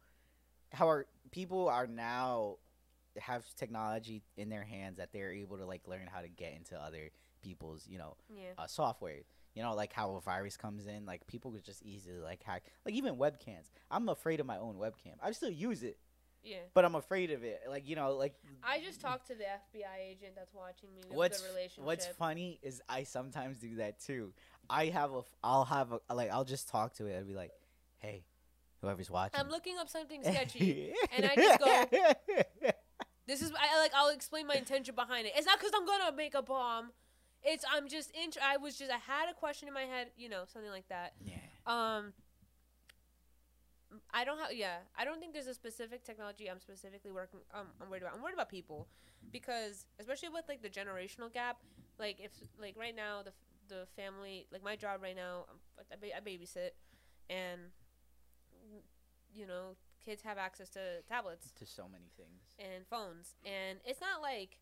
[0.71, 2.57] how our people are now
[3.17, 6.75] have technology in their hands that they're able to like learn how to get into
[6.77, 7.11] other
[7.45, 8.51] people's you know yeah.
[8.57, 9.21] uh, software.
[9.53, 12.63] You know, like how a virus comes in, like people could just easily like hack,
[12.85, 13.71] like even webcams.
[13.89, 15.13] I'm afraid of my own webcam.
[15.23, 15.97] I still use it,
[16.43, 16.57] Yeah.
[16.73, 17.61] but I'm afraid of it.
[17.69, 21.03] Like you know, like I just talked to the FBI agent that's watching me.
[21.05, 21.43] We have a what's
[21.77, 24.33] what's funny is I sometimes do that too.
[24.69, 27.17] I have a, I'll have a like I'll just talk to it.
[27.17, 27.51] I'll be like,
[27.99, 28.25] hey,
[28.81, 29.39] whoever's watching.
[29.39, 30.93] I'm looking up something sketchy.
[31.15, 31.85] and I just go.
[33.27, 35.33] this is I like I'll explain my intention behind it.
[35.37, 36.91] It's not because I'm gonna make a bomb.
[37.45, 40.29] It's I'm just int- I was just I had a question in my head, you
[40.29, 41.13] know, something like that.
[41.23, 41.35] yeah.
[41.67, 42.13] Um,
[44.13, 44.51] I don't have.
[44.53, 47.39] Yeah, I don't think there's a specific technology I'm specifically working.
[47.53, 48.15] Um, I'm worried about.
[48.15, 48.87] I'm worried about people,
[49.31, 51.57] because especially with like the generational gap.
[51.97, 53.31] Like if like right now the
[53.73, 55.57] the family like my job right now, um,
[55.91, 56.71] I, ba- I babysit,
[57.29, 57.61] and
[59.33, 62.41] you know kids have access to tablets To so many things.
[62.59, 64.57] and phones, and it's not like.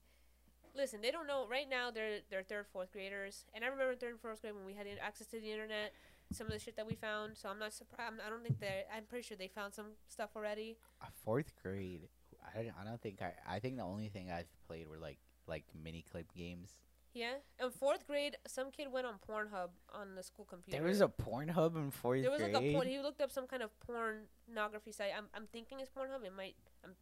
[0.75, 1.45] Listen, they don't know.
[1.49, 4.65] Right now, they're they're third, fourth graders, and I remember third and fourth grade when
[4.65, 5.93] we had access to the internet
[6.31, 7.37] some of the shit that we found.
[7.37, 8.15] So I'm not surprised.
[8.25, 8.87] I don't think that.
[8.95, 10.77] I'm pretty sure they found some stuff already.
[11.01, 12.07] Uh, fourth grade.
[12.55, 13.33] I don't, I don't think I.
[13.47, 16.77] I think the only thing I've played were like like Miniclip games.
[17.13, 17.33] Yeah.
[17.61, 20.79] In fourth grade, some kid went on Pornhub on the school computer.
[20.79, 22.23] There was a Pornhub in fourth grade.
[22.23, 22.53] There was grade.
[22.53, 22.87] like a porn.
[22.87, 25.11] He looked up some kind of pornography site.
[25.15, 26.25] I'm I'm thinking it's Pornhub.
[26.25, 26.55] It might.
[26.83, 26.95] I'm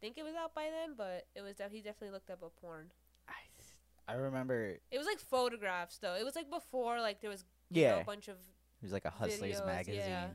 [0.00, 1.56] think it was out by then, but it was.
[1.56, 2.86] Def- he definitely looked up a porn.
[3.28, 4.78] I, I remember.
[4.90, 6.14] It was like photographs though.
[6.14, 8.92] It was like before like there was you know, Yeah, a bunch of it was
[8.92, 10.00] like a Hustlers videos, magazine.
[10.06, 10.26] yeah.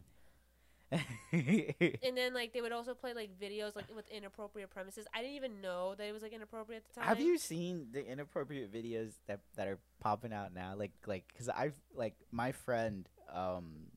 [1.32, 5.06] and then like they would also play like videos like with inappropriate premises.
[5.14, 7.10] I didn't even know that it was like inappropriate at the time.
[7.10, 10.76] Have you seen the inappropriate videos that that are popping out now?
[10.78, 13.88] Like like because I've like my friend um.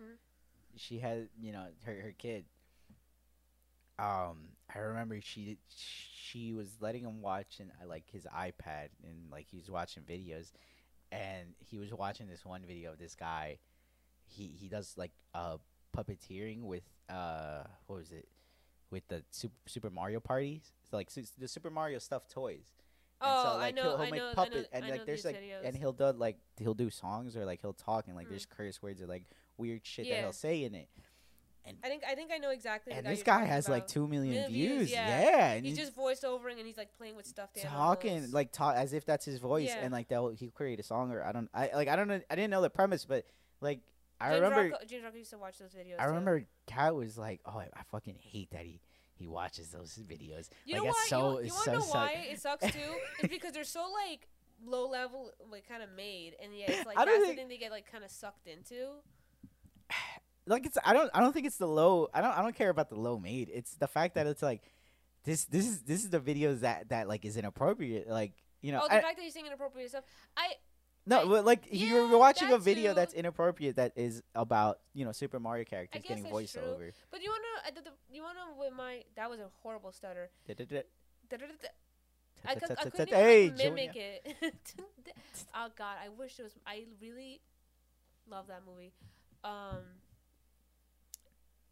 [0.00, 0.16] Mhm.
[0.76, 2.46] She had you know her her kid.
[3.98, 9.30] Um, I remember she she was letting him watch and I like his iPad and
[9.30, 10.52] like he was watching videos,
[11.10, 13.58] and he was watching this one video of this guy.
[14.26, 15.56] He he does like uh
[15.96, 18.28] puppeteering with uh what was it
[18.90, 20.72] with the Super, Super Mario parties.
[20.90, 22.72] So like the Super Mario stuffed toys.
[23.18, 25.24] And Oh, so, I know, he'll, he'll I make know, I know, and like there's
[25.24, 25.64] like videos.
[25.64, 28.30] and he'll do like he'll do songs or like he'll talk and like Mm.
[28.30, 29.22] there's curse words or like
[29.56, 30.20] weird shit that Yeah.
[30.20, 30.88] he'll say in it.
[31.84, 32.92] I think I think I know exactly.
[32.92, 34.76] And guy this guy has like two million Million views.
[34.78, 35.52] views, Yeah, yeah.
[35.52, 38.52] and He's he's, just voice overing and he's like playing with stuffed animals, talking like
[38.52, 39.80] talk as if that's his voice Yeah.
[39.82, 42.20] and like they'll he create a song or I don't I like I don't know
[42.30, 43.24] I didn't know the premise but
[43.60, 43.80] like
[44.20, 45.96] I James remember Rocco, James Rocco used to watch those videos.
[45.98, 46.08] I too.
[46.08, 48.80] remember Cat was like oh I, I fucking hate that he
[49.14, 50.48] he watches those videos.
[50.66, 51.06] You like know it's why?
[51.08, 52.78] so you, you so know suck- why it sucks too?
[53.20, 54.28] it's because they're so like
[54.64, 57.48] low level, like kind of made, and yeah, it's like I that's think- the thing
[57.48, 58.88] they get like kind of sucked into.
[60.46, 62.70] Like it's I don't I don't think it's the low I don't I don't care
[62.70, 63.50] about the low made.
[63.52, 64.62] It's the fact that it's like
[65.24, 68.08] this this is this is the videos that that like is inappropriate.
[68.08, 68.32] Like
[68.62, 70.04] you know, oh, the I- fact that you're saying inappropriate stuff.
[70.36, 70.52] I
[71.04, 72.96] no, I- but like you're watching a video too.
[72.96, 76.92] that's inappropriate that is about you know Super Mario characters getting voiceover.
[77.10, 80.30] But you wanna, I you wanna with my that was a horrible stutter.
[80.46, 80.82] Da-da-da-da.
[82.48, 84.18] I, could, I couldn't Hey, even mimic Junior.
[84.42, 84.54] it.
[85.54, 86.52] oh God, I wish it was.
[86.66, 87.40] I really
[88.28, 88.92] love that movie.
[89.42, 89.82] Um,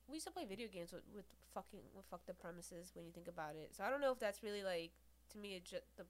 [0.08, 3.12] we used to play video games with, with fucking with fucked up premises when you
[3.12, 3.74] think about it.
[3.74, 4.92] So I don't know if that's really like
[5.32, 5.54] to me.
[5.56, 6.04] It just the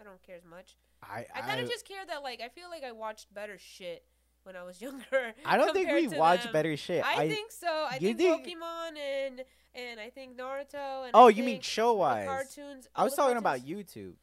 [0.00, 0.76] I don't care as much.
[1.02, 4.04] I I kind of just care that like I feel like I watched better shit
[4.44, 5.34] when I was younger.
[5.44, 6.52] I don't think we compared to watch them.
[6.52, 7.04] better shit.
[7.04, 7.86] I, think so.
[7.90, 11.94] I think, think- Pokemon and and I think Naruto and Oh, I you mean show
[11.94, 12.26] wise?
[12.26, 12.88] cartoons.
[12.94, 13.64] I was talking cartoons.
[13.64, 14.14] about YouTube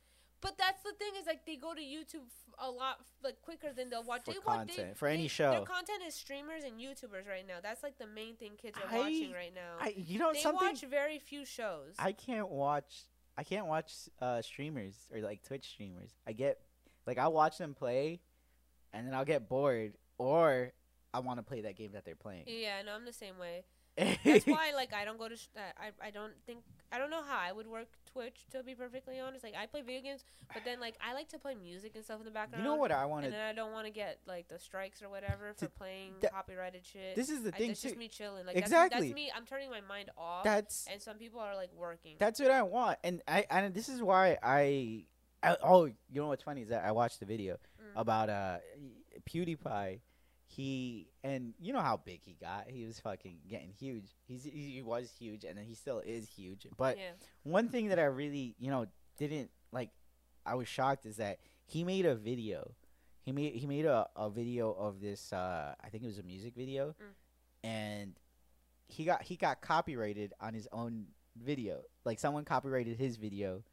[0.41, 2.29] But that's the thing is like they go to YouTube
[2.61, 5.27] a lot like quicker than they'll watch for they watch- they- content for any they-
[5.27, 5.51] show.
[5.51, 7.55] Their content is streamers and YouTubers right now.
[7.61, 9.75] That's like the main thing kids are I- watching right now.
[9.79, 11.95] I you know they something watch very few shows.
[11.97, 13.03] I can't watch.
[13.37, 16.11] I can't watch uh, streamers or like Twitch streamers.
[16.27, 16.59] I get
[17.07, 18.21] like I watch them play,
[18.93, 20.73] and then I'll get bored, or
[21.13, 22.43] I want to play that game that they're playing.
[22.47, 23.63] yeah, no, I'm the same way.
[24.23, 27.23] That's why like I don't go to sh- I I don't think I don't know
[27.23, 29.43] how I would work Twitch to be perfectly honest.
[29.43, 32.19] Like I play video games, but then like I like to play music and stuff
[32.19, 32.63] in the background.
[32.63, 33.37] you know what I want And to.
[33.37, 36.85] then I don't want to get like the strikes or whatever for playing that- copyrighted
[36.85, 37.15] shit.
[37.15, 37.89] This is the I, thing it's too.
[37.89, 38.45] just me chilling.
[38.45, 38.99] Like Exactly.
[38.99, 39.31] That's, that's me.
[39.35, 40.43] I'm turning my mind off.
[40.43, 42.15] That's and some people are like working.
[42.19, 45.05] that's what I want, and I and this is why I.
[45.41, 48.01] I oh, you know what's funny is that I watched the video Mm.
[48.01, 48.57] about uh
[49.29, 49.99] PewDiePie.
[50.51, 52.65] He and you know how big he got.
[52.69, 54.05] He was fucking getting huge.
[54.27, 56.65] He's he, was huge, and then he still is huge.
[56.75, 57.11] But yeah.
[57.43, 58.87] one thing that I really, you know,
[59.19, 59.91] didn't like,
[60.47, 62.71] I was shocked is that he made a video.
[63.21, 65.31] He made he made a, a video of this.
[65.31, 67.13] Uh, I think it was a music video, Mm.
[67.63, 68.13] and
[68.87, 71.05] he got he got copyrighted on his own
[71.37, 71.81] video.
[72.05, 73.63] Like someone copyrighted his video,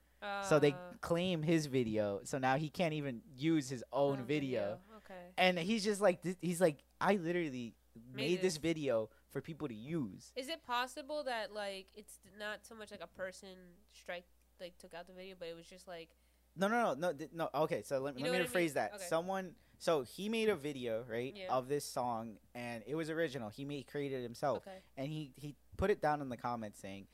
[0.43, 2.21] so they Uh, claim his video.
[2.25, 4.79] So now he can't even use his own oh, video.
[5.07, 5.33] Okay.
[5.39, 7.75] And he's just like, he's like, I literally
[8.15, 10.33] Made made this video for people to use.
[10.37, 13.49] Is it possible that like it's not so much like a person
[13.93, 14.25] strike
[14.61, 16.11] like took out the video, but it was just like
[16.57, 17.49] No, no, no, no, th- no.
[17.55, 18.49] Okay, so let, let me what I mean?
[18.49, 18.95] rephrase that.
[18.95, 19.05] Okay.
[19.09, 21.55] Someone, so he made a video, right, Yeah.
[21.55, 23.51] of this song, and it was original.
[23.51, 26.79] He made created it himself, okay, and he he put it down in the comments
[26.81, 27.07] saying,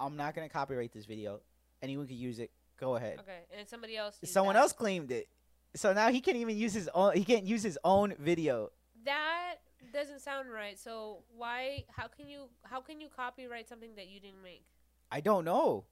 [0.00, 1.40] "I'm not gonna copyright this video.
[1.80, 2.50] Anyone could use it.
[2.78, 4.18] Go ahead." okay, and somebody else.
[4.24, 4.60] Someone that.
[4.60, 5.28] else claimed it,
[5.74, 7.14] so now he can't even use his own.
[7.16, 8.70] He can't use his own video.
[9.04, 9.56] That
[9.92, 10.78] doesn't sound right.
[10.78, 11.84] So why?
[11.90, 12.48] How can you?
[12.64, 14.64] How can you copyright something that you didn't make?
[15.10, 15.84] I don't know.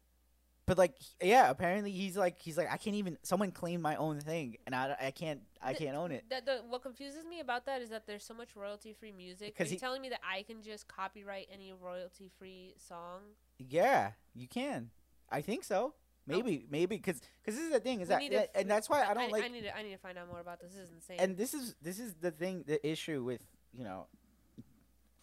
[0.66, 3.19] But like, yeah, apparently he's like, he's like, I can't even.
[3.23, 6.25] Someone claimed my own thing, and I, I can't, I The- can't own it.
[6.31, 9.49] That the what confuses me about that is that there's so much royalty free music.
[9.57, 13.23] Because you he- telling me that I can just copyright any royalty free song?
[13.59, 14.90] Yeah, you can.
[15.29, 15.95] I think so.
[16.27, 19.15] Maybe, maybe because because this is the thing is that, to and that's why I
[19.15, 19.45] don't I, like.
[19.45, 19.77] I need to.
[19.77, 20.73] I need to find out more about this.
[20.73, 21.17] This is insane.
[21.19, 24.07] and this is this is the thing, the issue with you know,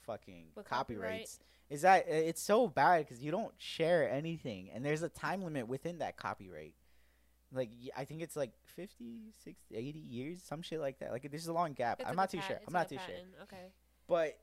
[0.06, 1.02] fucking With copyright?
[1.02, 5.10] copyrights is that uh, it's so bad because you don't share anything, and there's a
[5.10, 6.74] time limit within that copyright.
[7.54, 11.12] Like I think it's like 50, 60, 80 years, some shit like that.
[11.12, 12.00] Like there's a long gap.
[12.00, 12.60] It's I'm like not too pat- sure.
[12.68, 13.44] I'm not too sure.
[13.44, 13.72] Okay.
[14.08, 14.38] But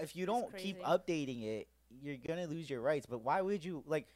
[0.00, 1.68] if you don't keep updating it,
[2.02, 3.06] you're gonna lose your rights.
[3.06, 4.06] But why would you like?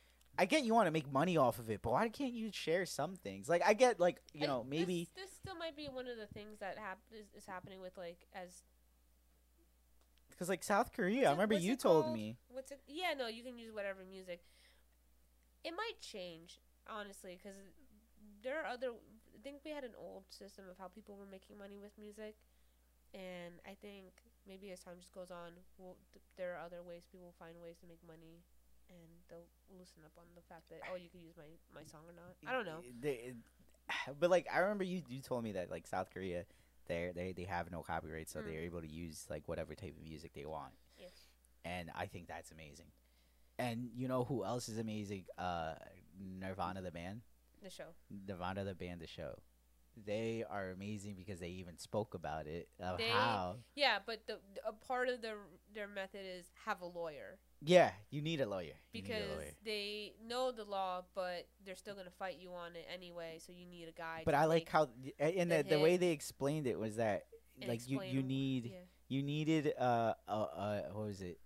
[0.40, 2.86] I get you want to make money off of it, but why can't you share
[2.86, 3.46] some things?
[3.48, 6.16] Like I get like you I- know maybe this, this still might be one of
[6.16, 8.62] the things that hap- is, is happening with like as
[10.30, 12.16] because like South Korea, What's I remember you told called?
[12.16, 12.38] me.
[12.48, 12.80] what's it?
[12.88, 14.40] Yeah, no, you can use whatever music.
[15.62, 17.58] It might change honestly because
[18.42, 18.88] there are other.
[19.36, 22.36] I think we had an old system of how people were making money with music,
[23.12, 24.12] and I think
[24.48, 27.56] maybe as time just goes on, we'll, th- there are other ways people will find
[27.60, 28.40] ways to make money,
[28.90, 29.48] and they'll
[29.78, 32.34] loosen up on the fact that oh, you could use my my song or not.
[32.46, 32.80] I don't know.
[33.00, 33.32] They,
[34.20, 36.44] but like I remember you you told me that like South Korea,
[36.86, 38.46] they they they have no copyright, so Mm.
[38.46, 40.72] they're able to use like whatever type of music they want.
[40.98, 41.12] Yes.
[41.64, 42.86] And I think that's amazing.
[43.58, 45.24] And you know who else is amazing?
[45.36, 45.74] Uh,
[46.18, 47.20] Nirvana the band.
[47.62, 47.88] The show.
[48.26, 49.38] Nirvana the band, the show.
[50.06, 53.56] They are amazing because they even spoke about it of They- how.
[53.74, 55.36] Yeah, but the a part of their
[55.74, 58.74] their method is have a lawyer Yeah, you need a lawyer.
[58.92, 59.54] You because a lawyer.
[59.64, 63.38] they know the law, but they're still gonna fight you on it anyway.
[63.44, 64.22] So you need a guy.
[64.24, 67.26] But I like how and the the, the way they explained it was that
[67.66, 68.78] like you you need Yeah.
[69.08, 71.38] you needed uh uh, uh what was it?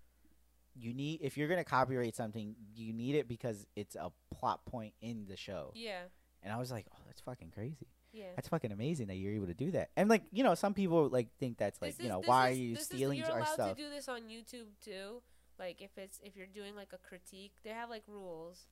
[0.76, 4.94] You need if you're gonna copyright something, you need it because it's a plot point
[5.00, 5.72] in the show.
[5.74, 6.02] Yeah.
[6.42, 7.88] And I was like, oh, that's fucking crazy.
[8.14, 8.27] Yeah.
[8.37, 9.90] That's fucking amazing that you're able to do that.
[9.96, 12.59] And like you know, some people like think that's like This you know why is-
[12.59, 13.77] are you this is- stealing You're our allowed stuff?
[13.77, 15.20] to do this on YouTube too.
[15.59, 18.66] Like if it's if you're doing like a critique, they have like rules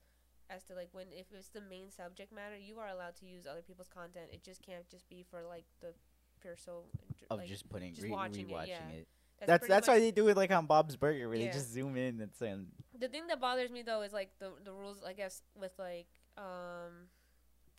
[0.49, 3.45] as to like when if it's the main subject matter, you are allowed to use
[3.45, 4.27] other people's content.
[4.31, 5.93] It just can't just be for like the
[6.41, 6.83] pure so
[7.29, 8.89] Of like, just putting just re- watching it, rewatching yeah.
[8.99, 9.07] it.
[9.45, 11.47] That's pretty that's why they do it like on Bob's Burger, where Yeah.
[11.47, 12.53] they just zoom in and say,
[12.97, 16.07] the thing that bothers me though is like the the rules I guess with like
[16.37, 17.07] um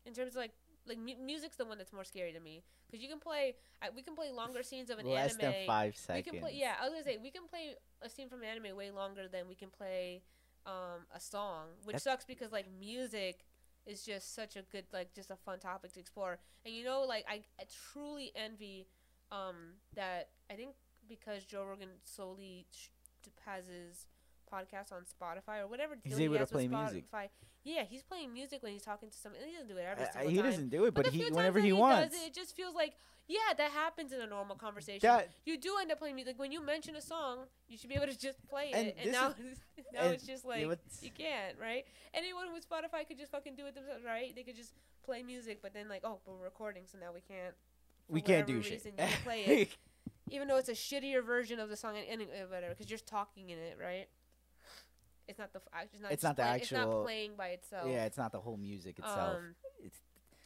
[0.07, 0.53] in terms of like
[0.87, 3.91] like mu- music's the one that's more scary to me because you can play I,
[3.95, 5.53] we can play longer scenes of an less anime.
[5.53, 6.27] than five seconds.
[6.27, 8.49] we can play yeah I was gonna say we can play a scene from an
[8.49, 10.23] anime way longer than we can play
[10.67, 13.45] um a song which That's- sucks because like music
[13.87, 17.03] is just such a good like just a fun topic to explore and you know
[17.07, 18.87] like I, I truly envy
[19.31, 19.57] um
[19.95, 20.75] that I think
[21.09, 22.89] because Joe Rogan solely sh-
[23.47, 24.07] has his
[24.55, 27.05] podcast on Spotify or whatever He's deal he able to play music.
[27.65, 29.41] Yeah, he's playing music when he's talking to someone.
[29.47, 30.45] He doesn't do it every single he time.
[30.45, 32.15] doesn't do it, but, the he whenever that he, wants.
[32.15, 32.95] it, it just feels like
[33.27, 35.01] yeah, that happens in a normal conversation.
[35.03, 37.47] That you do end up playing music when you mention a song.
[37.69, 39.29] You should be able to just play And it, and now
[39.95, 41.85] now and it's just you like know you can't, right?
[42.13, 44.35] Anyone with Spotify could just fucking do it themselves, right?
[44.37, 47.21] They could just play music, but then like, oh, but we're recording, so now we
[47.21, 47.55] can't.
[48.09, 48.95] we can't do whatever shit.
[48.99, 49.77] you play it,
[50.31, 53.49] even though it's a shittier version of the song and uh, whatever, because you're talking
[53.49, 54.09] in it, right?
[55.29, 55.61] It's not the.
[55.83, 56.13] It's not.
[56.13, 57.89] It's not the play- It's actual- not playing by itself.
[57.91, 59.37] yeah, it's not the whole music itself.
[59.37, 60.01] Um, It's-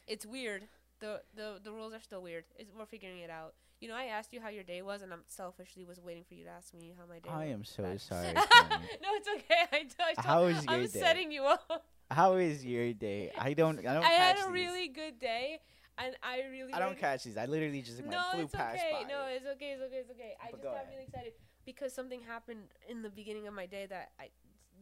[0.07, 0.67] it's weird.
[0.99, 2.45] The, the the rules are still weird.
[2.57, 3.53] It's, we're figuring it out.
[3.79, 6.33] You know, I asked you how your day was, and I'm selfishly was waiting for
[6.33, 7.29] you to ask me how my day.
[7.29, 7.39] Was.
[7.39, 7.53] I was.
[7.53, 8.01] am so Bad.
[8.01, 8.33] sorry.
[9.03, 9.63] no, it's okay.
[9.71, 9.85] I,
[10.17, 10.87] I How was your I'm day?
[10.99, 11.85] setting you up.
[12.11, 13.31] How is your day?
[13.37, 13.79] I don't.
[13.79, 14.03] I don't.
[14.03, 14.51] I had a these.
[14.51, 15.59] really good day,
[15.97, 16.73] and I really.
[16.73, 17.37] I don't went- catch these.
[17.37, 19.03] I literally just like, No, flew it's past okay.
[19.03, 19.07] by.
[19.07, 19.71] No, it's okay.
[19.71, 19.95] It's okay.
[19.97, 20.33] It's okay.
[20.41, 20.87] I But just got ahead.
[20.91, 21.33] really excited
[21.65, 24.29] because something happened in the beginning of my day that I,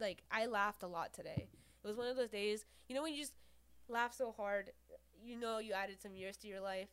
[0.00, 1.48] like, I laughed a lot today.
[1.84, 3.34] It was one of those days, you know, when you just
[3.88, 4.70] laugh so hard,
[5.22, 6.88] you know, you added some years to your life.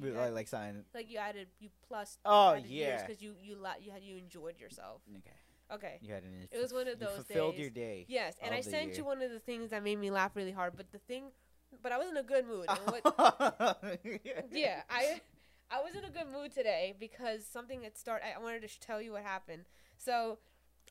[0.00, 0.20] Yeah.
[0.20, 0.84] like, like sign.
[0.94, 2.18] Like you added, you plus.
[2.24, 3.06] Oh, yeah.
[3.06, 5.00] Because you you la- you had you enjoyed yourself.
[5.18, 5.36] Okay.
[5.72, 5.98] Okay.
[6.02, 6.48] You had an.
[6.50, 7.60] It was one of you those fulfilled days.
[7.60, 8.04] your day.
[8.08, 8.96] Yes, and I sent year.
[8.98, 10.74] you one of the things that made me laugh really hard.
[10.76, 11.24] But the thing,
[11.82, 12.66] but I was in a good mood.
[12.84, 13.02] What,
[14.52, 15.20] yeah, I
[15.70, 18.26] I was in a good mood today because something had started.
[18.36, 19.64] I wanted to sh- tell you what happened.
[19.96, 20.38] So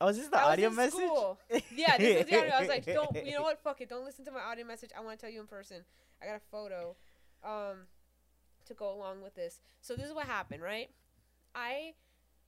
[0.00, 0.94] Oh, is this the I audio message?
[0.94, 1.38] school.
[1.74, 2.50] yeah, this was the audio.
[2.54, 3.26] I was like, don't.
[3.26, 3.62] You know what?
[3.62, 3.88] Fuck it.
[3.88, 4.90] Don't listen to my audio message.
[4.96, 5.84] I want to tell you in person.
[6.22, 6.96] I got a photo,
[7.44, 7.86] um,
[8.66, 9.60] to go along with this.
[9.80, 10.90] So this is what happened, right?
[11.54, 11.94] I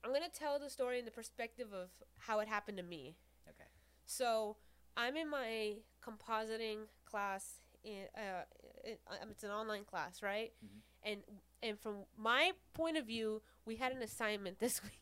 [0.04, 3.16] I'm gonna tell the story in the perspective of how it happened to me.
[3.48, 3.68] Okay.
[4.04, 4.56] So
[4.96, 7.60] I'm in my compositing class.
[7.84, 8.42] In, uh,
[8.84, 10.52] it, um, it's an online class, right?
[10.64, 10.80] Mhm.
[11.04, 11.20] And
[11.62, 15.00] and from my point of view, we had an assignment this week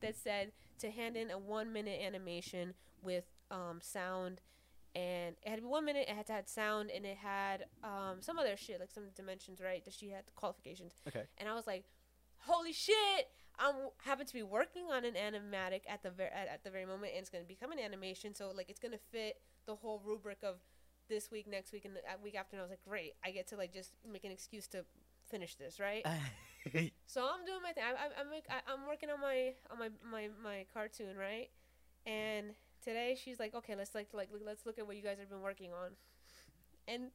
[0.00, 4.40] that said to hand in a one minute animation with um, sound,
[4.94, 6.06] and it had one minute.
[6.08, 9.60] It had to have sound, and it had um, some other shit like some dimensions,
[9.60, 9.84] right?
[9.84, 10.94] That she had qualifications.
[11.08, 11.24] Okay.
[11.38, 11.84] And I was like,
[12.38, 13.28] holy shit!
[13.58, 16.86] I'm happen to be working on an animatic at the ver- at, at the very
[16.86, 18.34] moment, and it's gonna become an animation.
[18.34, 20.56] So like, it's gonna fit the whole rubric of
[21.08, 22.56] this week, next week, and the uh, week after.
[22.56, 23.12] And I was like, great!
[23.24, 24.84] I get to like just make an excuse to
[25.30, 26.04] finish this, right?
[27.06, 27.84] So I'm doing my thing.
[27.84, 31.48] I, I, I'm I, I'm working on my on my, my my cartoon, right?
[32.06, 35.18] And today she's like, okay, let's like like look- let's look at what you guys
[35.18, 35.92] have been working on.
[36.88, 37.10] And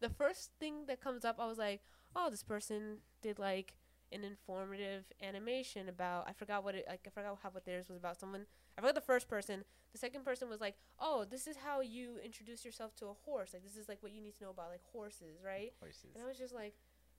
[0.00, 1.80] the first thing that comes up, I was like,
[2.16, 3.74] oh, this person did like
[4.12, 6.28] an informative animation about.
[6.28, 7.00] I forgot what it like.
[7.06, 8.18] I forgot how what theirs was about.
[8.18, 8.46] Someone.
[8.76, 9.64] I forgot the first person.
[9.92, 13.50] The second person was like, oh, this is how you introduce yourself to a horse.
[13.54, 15.72] Like this is like what you need to know about like horses, right?
[15.80, 16.10] Horses.
[16.14, 16.74] And I was just like,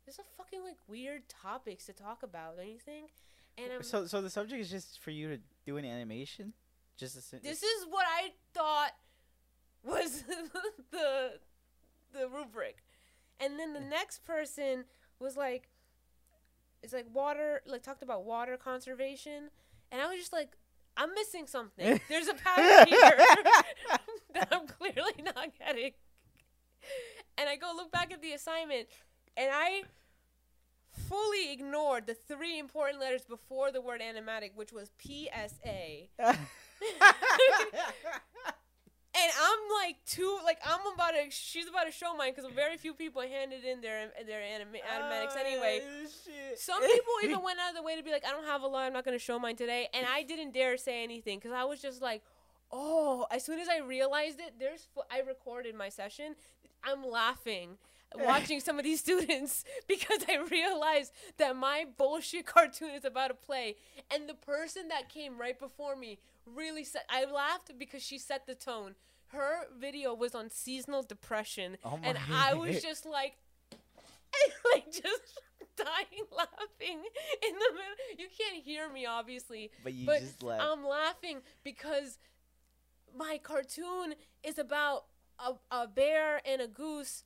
[0.09, 3.11] there's a fucking like weird topics to talk about, don't you think?
[3.59, 6.53] And I'm, So, so the subject is just for you to do an animation,
[6.97, 8.91] just a, this is what I thought
[9.83, 10.23] was
[10.91, 11.33] the
[12.11, 12.77] the rubric,
[13.39, 14.85] and then the next person
[15.19, 15.69] was like,
[16.81, 19.51] it's like water, like talked about water conservation,
[19.91, 20.57] and I was just like,
[20.97, 22.01] I'm missing something.
[22.09, 23.13] There's a pattern here
[24.33, 25.91] that I'm clearly not getting.
[27.37, 28.87] And I go look back at the assignment,
[29.37, 29.83] and I
[31.07, 36.07] fully ignored the three important letters before the word animatic, which was PSA.
[39.21, 42.77] And I'm like too like I'm about to she's about to show mine because very
[42.77, 45.81] few people handed in their their anima- animatics anyway.
[45.83, 46.59] Oh, shit.
[46.59, 48.67] Some people even went out of the way to be like, I don't have a
[48.67, 51.63] line, I'm not gonna show mine today, and I didn't dare say anything because I
[51.65, 52.21] was just like,
[52.71, 53.25] oh.
[53.31, 56.35] As soon as I realized it, there's I recorded my session.
[56.83, 57.77] I'm laughing
[58.15, 63.33] watching some of these students because I realized that my bullshit cartoon is about to
[63.33, 63.75] play,
[64.13, 67.05] and the person that came right before me really set.
[67.09, 68.95] I laughed because she set the tone.
[69.27, 73.35] Her video was on seasonal depression, Oh and I was just like,
[74.73, 75.39] like just
[75.77, 76.99] dying laughing
[77.47, 78.17] in the middle.
[78.17, 80.61] You can't hear me, obviously, But you but just laugh.
[80.63, 82.17] I'm laughing because
[83.15, 85.05] my cartoon is about
[85.39, 87.23] a, a bear and a goose.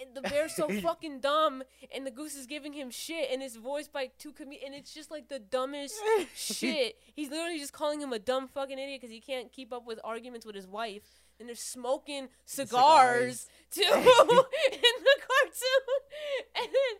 [0.00, 1.62] And the bear's so fucking dumb,
[1.94, 4.94] and the goose is giving him shit, and it's voiced by two com- and it's
[4.94, 5.94] just like the dumbest
[6.34, 6.96] shit.
[7.14, 10.00] He's literally just calling him a dumb fucking idiot because he can't keep up with
[10.04, 11.02] arguments with his wife.
[11.38, 15.96] And they're smoking cigars, too in the cartoon.
[16.54, 16.94] And then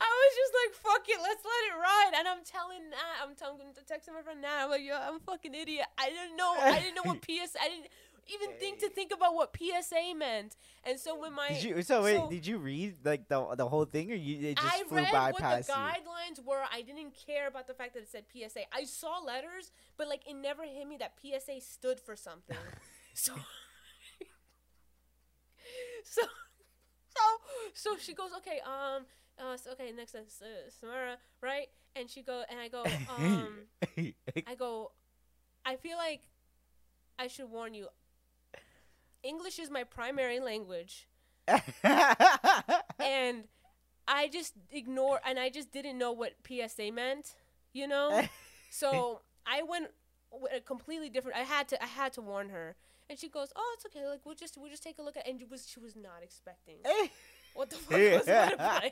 [0.00, 3.34] I was just like, "Fuck it, let's let it ride." And I'm telling Nat, I'm
[3.34, 3.58] telling,
[3.90, 5.86] texting my friend Nat, I'm like, "Yo, I'm a fucking idiot.
[5.96, 6.54] I didn't know.
[6.60, 7.56] I didn't know what PS.
[7.60, 7.88] I didn't
[8.32, 11.82] even think to think about what PSA meant." And so when my Did you?
[11.82, 14.84] So wait, did you read like the the whole thing, or you it just I
[14.84, 15.74] flew read by what the past you?
[15.74, 16.62] guidelines were.
[16.72, 18.62] I didn't care about the fact that it said PSA.
[18.72, 22.56] I saw letters, but like it never hit me that PSA stood for something.
[23.14, 23.32] so,
[26.04, 26.22] so,
[27.08, 27.22] so,
[27.74, 29.04] so she goes, okay, um,
[29.38, 31.68] uh, so, okay, next is uh, Samara, right?
[31.94, 32.84] And she go, and I go,
[33.18, 33.48] um,
[34.46, 34.92] I go,
[35.64, 36.22] I feel like
[37.18, 37.88] I should warn you.
[39.22, 41.08] English is my primary language
[41.84, 43.44] and
[44.06, 47.34] I just ignore and I just didn't know what PSA meant,
[47.72, 48.22] you know.
[48.70, 49.88] so I went
[50.54, 51.36] a completely different.
[51.36, 52.76] I had to I had to warn her,
[53.08, 54.06] and she goes, "Oh, it's okay.
[54.06, 56.22] Like we'll just we'll just take a look at." And it was she was not
[56.22, 56.76] expecting
[57.54, 58.90] what the fuck was gonna play.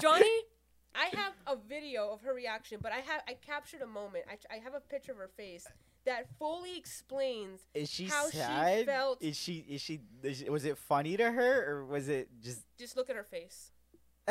[0.00, 0.38] Johnny,
[0.94, 4.24] I have a video of her reaction, but I have I captured a moment.
[4.30, 5.66] I I have a picture of her face
[6.08, 8.38] that fully explains Is she how she
[8.84, 9.58] felt- Is she?
[9.68, 10.00] Is she?
[10.22, 12.62] Is she- was it funny to her, or was it just?
[12.78, 13.70] just look at her face.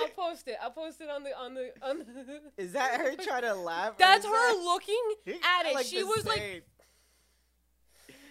[0.00, 0.56] I'll post it.
[0.60, 2.40] I'll post it on the on the on the.
[2.62, 3.96] Is that her trying to laugh?
[3.98, 5.74] That's her that- looking at it.
[5.74, 6.62] like she was like same?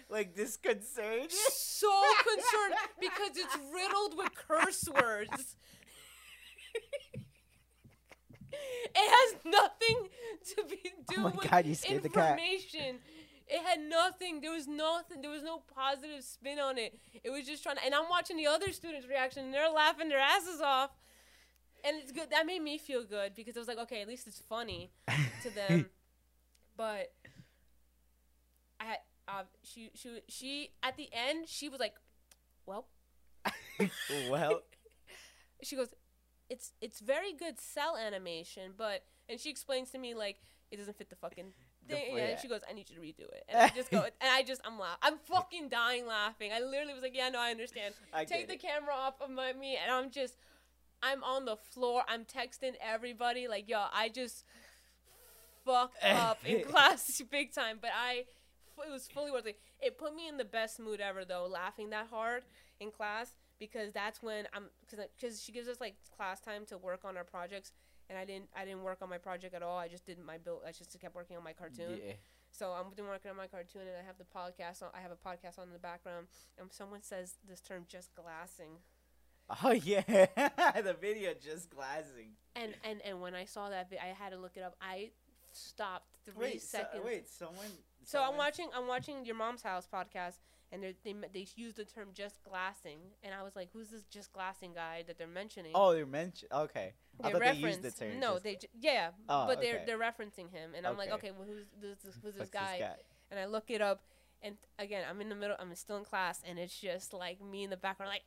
[0.10, 1.32] like disconcerted.
[1.32, 1.92] so
[2.24, 5.56] concerned because it's riddled with curse words.
[8.96, 10.10] It has nothing
[10.56, 12.40] to be do Oh my with God, you scared the cat.
[12.40, 13.00] information.
[13.48, 14.40] It had nothing.
[14.42, 15.22] There was nothing.
[15.22, 16.98] There was no positive spin on it.
[17.24, 17.86] It was just trying to.
[17.86, 20.92] And I'm watching the other students' reaction, and they're laughing their asses off.
[21.86, 22.30] And it's good.
[22.32, 24.92] That made me feel good because I was like, okay, at least it's funny
[25.44, 25.90] to them.
[26.78, 27.12] but
[28.80, 28.98] I had
[29.28, 31.96] uh, she she she at the end she was like,
[32.66, 32.88] well,
[34.30, 34.62] well,
[35.64, 35.90] she goes,
[36.54, 40.38] it's it's very good cel animation, but and she explains to me like
[40.72, 41.52] it doesn't fit the fucking
[41.88, 42.12] thing.
[42.12, 42.30] fl- yeah, yeah.
[42.32, 44.44] and she goes, I need you to redo it, and I just go, and I
[44.44, 46.52] just I'm laugh, I'm fucking dying laughing.
[46.54, 47.96] I literally was like, yeah, no, I understand.
[48.14, 48.62] I Take the it.
[48.62, 50.36] camera off of my me, and I'm just,
[51.02, 52.04] I'm on the floor.
[52.08, 54.46] I'm texting everybody like, yo, I just
[55.66, 58.26] fucked up in class big time, but I.
[58.76, 59.60] It was fully worth it.
[59.80, 62.42] It put me in the best mood ever, though, laughing that hard
[62.80, 63.32] in class
[63.68, 64.66] because that's when I'm
[65.18, 67.72] because she gives us like class time to work on our projects,
[68.10, 69.78] and I didn't I didn't work on my project at all.
[69.78, 70.62] I just did my build.
[70.68, 72.00] I just kept working on my cartoon.
[72.06, 72.14] yeah.
[72.52, 74.84] So I'm been working on my cartoon, and I have the podcast.
[74.84, 76.28] On, I have a podcast on in the background,
[76.60, 78.74] and someone says this term "just glassing,"
[79.64, 80.02] Oh yeah,
[80.82, 82.32] the video just glassing.
[82.56, 84.76] and and and when I saw that, I had to look it up.
[84.82, 85.12] I
[85.54, 87.04] stopped three Wait, so, seconds.
[87.06, 87.72] wait, someone.
[88.04, 90.38] So I'm watching I'm watching your mom's house podcast,
[90.74, 94.04] and they're- they they use the term "just glassing," and I was like, "Who's this
[94.06, 96.52] just glassing guy that they're mentioning?" Oh, they're mentioned.
[96.52, 98.20] Okay, I they thought they used the term.
[98.20, 99.86] no, they j- yeah, Oh, but they're okay.
[99.86, 101.30] they're referencing him, and I'm like, Okay.
[101.30, 102.96] okay, well, who's this, this who's this What's guy?
[103.32, 104.04] And I look it up,
[104.42, 105.56] and again, I'm in the middle.
[105.60, 108.24] I'm still in class, and it's just like me in the background, like.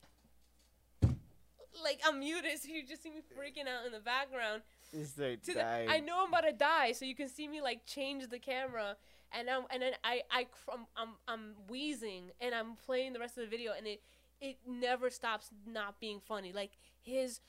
[1.85, 4.63] Like I'm muted, so you just see me freaking out in the background.
[4.93, 5.67] Is they To the.
[5.67, 8.97] I know I'm about to die, so you can see me like change the camera,
[9.33, 13.37] and I'm and then I I I'm I'm, I'm wheezing, and I'm playing the rest
[13.39, 14.01] of the video, and it
[14.41, 16.53] it never stops not being funny.
[16.53, 16.73] Like
[17.03, 17.41] his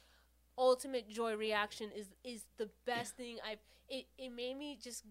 [0.57, 3.59] ultimate joy reaction is is the best thing I've.
[3.89, 5.03] It it made me just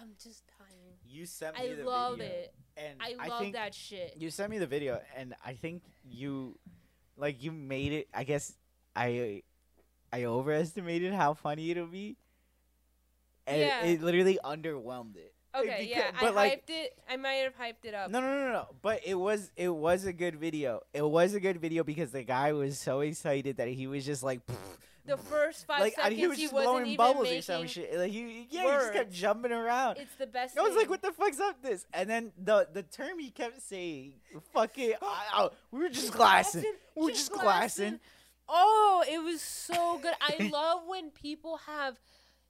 [0.00, 0.94] I'm just dying.
[1.04, 2.54] You sent me the video I the love video, it.
[2.76, 4.14] and I love think that shit.
[4.18, 6.58] You sent me the video, and I think you,
[7.16, 8.08] like, you made it.
[8.14, 8.54] I guess
[8.94, 9.42] I,
[10.12, 12.16] I overestimated how funny it'll be,
[13.46, 13.84] and Yeah.
[13.86, 15.31] it literally underwhelmed it.
[15.54, 16.96] Okay, yeah, I like- hyped it.
[17.08, 18.10] I might have hyped it up.
[18.10, 18.66] No, no, no, no.
[18.80, 20.80] But it was it was a good video.
[20.94, 24.22] It was a good video because the guy was so excited that he was just
[24.22, 24.40] like,
[25.04, 27.92] The first five like seconds he was he just wasn't blowing bubbles or some shit.
[27.98, 29.96] Like he, yeah, he just kept jumping around.
[29.98, 30.56] It's the best.
[30.56, 33.60] I was like, "What the fuck's up this?" And then the the term he kept
[33.62, 34.12] saying,
[34.52, 37.98] "Fucking, I, I, we were just glassing, Glassing, we were just just glassing."
[38.48, 40.14] Oh, it was so good.
[40.20, 41.98] I love when people have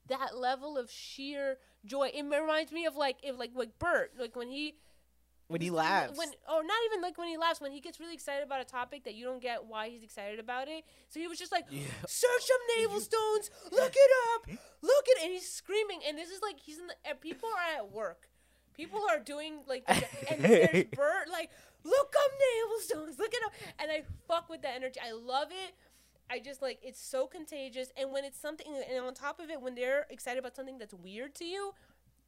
[0.09, 2.11] that level of sheer joy.
[2.13, 4.75] It reminds me of like if like like Bert, like when he
[5.47, 6.17] when he laughs.
[6.17, 8.65] When, or not even like when he laughs, when he gets really excited about a
[8.65, 10.83] topic that you don't get why he's excited about it.
[11.09, 11.81] So he was just like, Yeah.
[12.07, 14.47] search some navel stones, look it up,
[14.81, 15.99] look it, and he's screaming.
[16.07, 16.95] And this is like he's in the.
[17.21, 18.29] People are at work.
[18.73, 21.51] People are doing like, and there's Bert like,
[21.83, 24.99] look up navel stones, look it up, and I fuck with that energy.
[25.05, 25.75] I love it.
[26.29, 29.61] I just like it's so contagious, and when it's something, and on top of it,
[29.61, 31.73] when they're excited about something that's weird to you,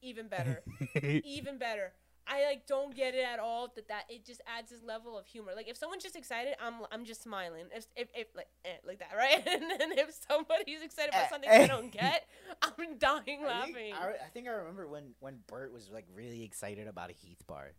[0.02, 0.62] even better
[1.24, 1.94] even better.
[2.28, 3.72] I like don't get it at all.
[3.76, 5.52] That that it just adds this level of humor.
[5.56, 7.66] Like if someone's just excited, I'm I'm just smiling.
[7.72, 9.44] If if, if like eh, like that, right?
[9.48, 11.64] And then if somebody's excited Eh, about something eh.
[11.64, 12.26] I don't get,
[12.64, 13.94] I'm dying I think, laughing.
[13.94, 17.44] I, I think I remember when when Bert was like really excited about a Heath
[17.46, 17.74] bar.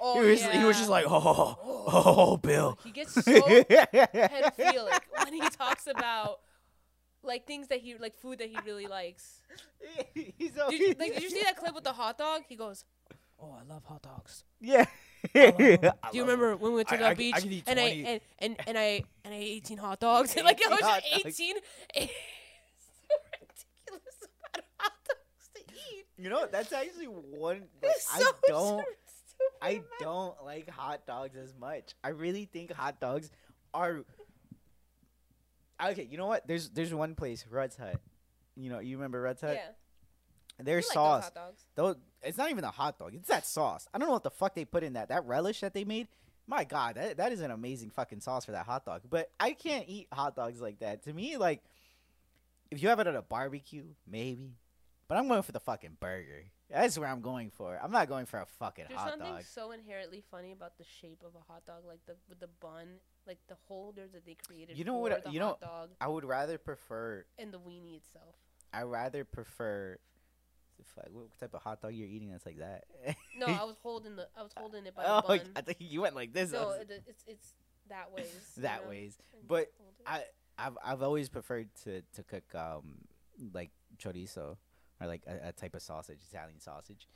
[0.00, 2.78] Oh, he was he was just like, oh oh, oh, oh, Bill.
[2.84, 6.40] He gets so pedophilic when he talks about
[7.22, 9.40] like things that he like food that he really likes.
[10.14, 12.42] He's Did you, like, did you see that clip with the hot dog?
[12.48, 12.84] He goes,
[13.40, 14.84] "Oh, I love hot dogs." Yeah.
[15.34, 17.64] Oh, Do Do you remember when we went to I- the I beach I eat
[17.66, 20.36] and I and, and and I and I ate 18 hot dogs?
[20.36, 21.06] like I 18 was just
[21.40, 21.56] 18.
[21.94, 22.10] It's
[22.90, 26.04] so ridiculous about hot dogs to eat.
[26.18, 27.60] You know, that's actually one.
[27.82, 28.86] Like, It's I so don't.
[29.60, 31.94] I don't like hot dogs as much.
[32.02, 33.30] I really think hot dogs
[33.72, 34.04] are.
[35.84, 36.46] Okay, you know what?
[36.46, 38.00] There's there's one place, Rudd's Hut.
[38.56, 39.56] You know, you remember Rudd's Hut?
[39.56, 41.24] Yeah, Their like those sauce.
[41.24, 41.66] hot dogs.
[41.74, 43.14] Though it's not even a hot dog.
[43.14, 43.88] It's that sauce.
[43.92, 45.08] I don't know what the fuck they put in that.
[45.08, 46.08] That relish that they made.
[46.46, 49.02] My God, that that is an amazing fucking sauce for that hot dog.
[49.08, 51.04] But I can't eat hot dogs like that.
[51.04, 51.62] To me, like,
[52.70, 54.52] if you have it at a barbecue, maybe.
[55.08, 56.44] But I'm going for the fucking burger.
[56.74, 57.78] That's where I'm going for.
[57.82, 59.18] I'm not going for a fucking There's hot dog.
[59.20, 62.40] There's something so inherently funny about the shape of a hot dog, like the with
[62.40, 62.88] the bun,
[63.26, 64.76] like the holder that they created.
[64.76, 67.24] You know for what you know- dog I would rather prefer.
[67.38, 68.34] and the weenie itself.
[68.72, 69.98] I rather prefer.
[71.12, 72.84] What type of hot dog you're eating that's like that?
[73.38, 75.40] No, I was holding the I was holding it by oh, the bun.
[75.56, 76.50] I think you went like this.
[76.52, 77.54] No, was- it, it's it's
[77.88, 78.26] that ways.
[78.56, 79.16] you that know, ways.
[79.32, 79.72] and But.
[80.06, 80.24] I
[80.58, 82.98] I've I've always preferred to to cook um
[83.52, 84.56] like chorizo
[85.00, 87.08] or like a, a type of sausage, Italian sausage.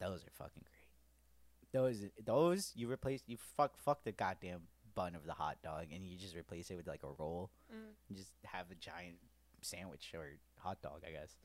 [0.00, 1.72] Those are fucking great.
[1.72, 4.60] Those those you replace you fuck fuck the goddamn
[4.94, 7.50] bun of the hot dog and you just replace it with like a roll.
[7.72, 7.94] Mm.
[8.08, 9.16] You just have a giant
[9.60, 10.26] sandwich or
[10.58, 11.36] hot dog, I guess.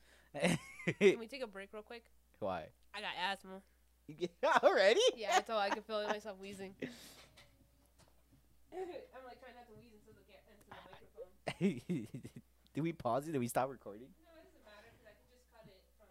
[1.00, 2.06] Can we take a break real quick?
[2.40, 2.66] Why?
[2.94, 3.62] I got asthma.
[4.64, 5.02] Already?
[5.16, 6.74] Yeah, that's all I can feel myself wheezing.
[8.74, 10.76] I'm like trying not to wheeze into the, into the
[11.60, 12.08] microphone.
[12.74, 13.34] Did we pause it?
[13.34, 14.08] Did we stop recording?
[14.24, 16.08] No, it doesn't matter because I can just cut it from.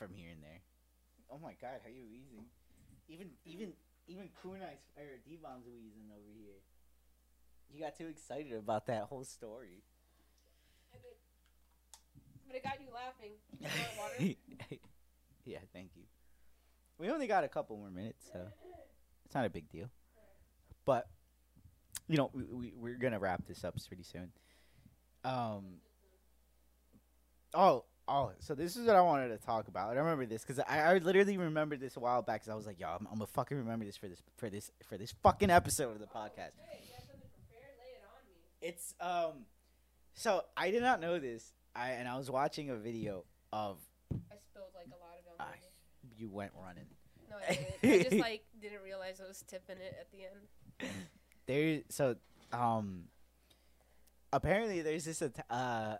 [0.00, 0.64] From here and there.
[1.30, 2.48] Oh my god, how you wheezing?
[3.06, 3.74] Even even
[4.08, 6.64] even Kunai's or D bomb's wheezing over here.
[7.70, 9.84] You got too excited about that whole story.
[12.46, 13.32] But it got you laughing.
[13.98, 14.34] Water?
[15.44, 16.02] yeah, thank you.
[16.98, 18.40] We only got a couple more minutes, so
[19.24, 19.88] it's not a big deal.
[20.84, 21.08] But
[22.08, 24.32] you know, we, we we're gonna wrap this up pretty soon.
[25.24, 25.64] Um.
[27.52, 28.32] Oh, oh.
[28.40, 29.96] So this is what I wanted to talk about.
[29.96, 32.40] I remember this because I, I literally remember this a while back.
[32.42, 34.70] Because I was like, "Yo, I'm, I'm gonna fucking remember this for this for this
[34.88, 37.72] for this fucking episode of the podcast." Hey, you have prepared?
[37.78, 38.68] Lay it on me.
[38.68, 39.44] It's um.
[40.14, 41.52] So I did not know this.
[41.74, 43.78] I and I was watching a video of
[44.12, 45.60] I spilled like a lot of already.
[46.18, 46.86] you went running.
[47.30, 48.00] No, I didn't.
[48.00, 50.92] I just like didn't realize I was tipping it at the end.
[51.46, 52.16] there so
[52.52, 53.04] um
[54.32, 55.96] apparently there's this uh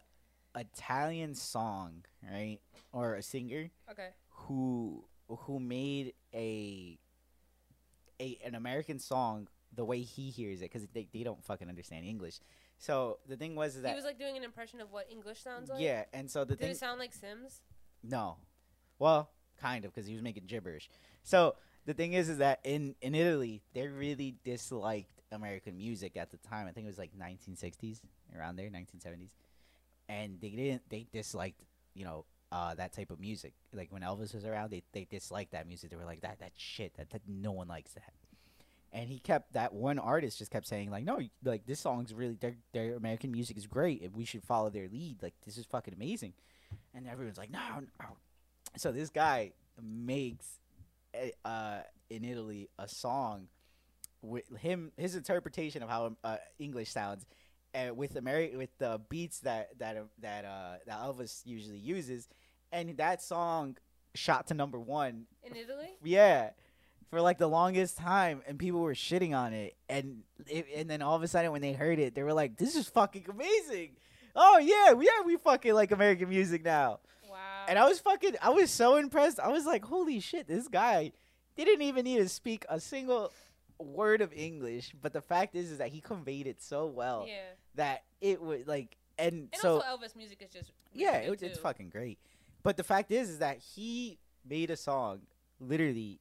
[0.55, 2.59] Italian song, right?
[2.93, 4.11] Or a singer Okay.
[4.31, 6.99] who who made a
[8.21, 12.05] a an American song the way he hears it cuz they they don't fucking understand
[12.05, 12.41] English.
[12.79, 15.41] So the thing was is that he was like doing an impression of what English
[15.41, 15.81] sounds like.
[15.81, 17.63] yeah, and so the Did thing it sound like Sims?
[18.03, 18.39] no.
[18.99, 20.91] Well, kind of, because he was making gibberish.
[21.23, 26.31] So the thing is, is that in in Italy, they really disliked American music at
[26.31, 26.67] the time.
[26.67, 28.01] I think it was like 1960s,
[28.37, 29.31] around there, 1970s,
[30.11, 30.83] and they didn't.
[30.91, 31.63] They disliked,
[31.95, 33.53] you know, uh, that type of music.
[33.73, 35.91] Like when Elvis was around, they they disliked that music.
[35.91, 36.95] They were like that that shit.
[36.97, 38.13] That, that no one likes that.
[38.93, 42.35] And he kept that one artist just kept saying like, no, like this song's really
[42.35, 45.23] their their American music is great, and we should follow their lead.
[45.23, 46.33] Like this is fucking amazing.
[46.95, 47.61] And everyone's like, no,
[48.01, 48.17] no.
[48.77, 49.53] So this guy
[49.83, 50.47] makes,
[51.15, 53.49] a- uh, in Italy, a song
[54.23, 57.25] with him, his interpretation of how uh, English sounds,
[57.75, 62.29] uh, with Ameri- with the beats that that that uh, that Elvis usually uses,
[62.73, 63.77] and that song
[64.15, 65.91] shot to number one In Italy?
[66.03, 66.51] yeah,
[67.11, 71.03] for like the longest time, and people were shitting on it, and it, and then
[71.03, 73.97] all of a sudden when they heard it, they were like, "This is fucking amazing."
[74.35, 77.01] Oh yeah, yeah, we fucking like American music now.
[77.29, 77.37] Wow.
[77.69, 79.39] And I was fucking, I was so impressed.
[79.39, 81.13] I was like, "Holy shit, this guy
[81.57, 83.33] didn't even need to speak a single
[83.79, 87.55] word of English, but the fact is, is that he conveyed it so well yeah.
[87.75, 91.31] That it would like, and, And so also Elvis music is just really yeah, it,
[91.31, 92.19] was- it's fucking great.
[92.63, 94.19] But the fact is, is that he
[94.49, 95.21] made a song
[95.61, 96.21] literally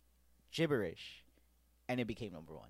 [0.52, 1.24] gibberish,
[1.90, 2.70] and it became number one.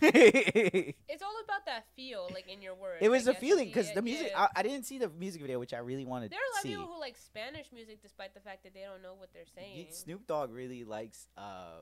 [0.00, 2.98] It's all about that feel, like in your words.
[3.00, 3.40] It was I a guess.
[3.40, 4.32] feeling because the music.
[4.36, 6.36] I, I didn't see the music video, which I really wanted to see.
[6.36, 8.80] there are a lot of people who like Spanish music despite the fact that they
[8.82, 9.86] don't know what they're saying.
[9.90, 11.80] Snoop Dogg really likes uh,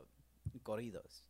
[0.64, 1.20] corridos,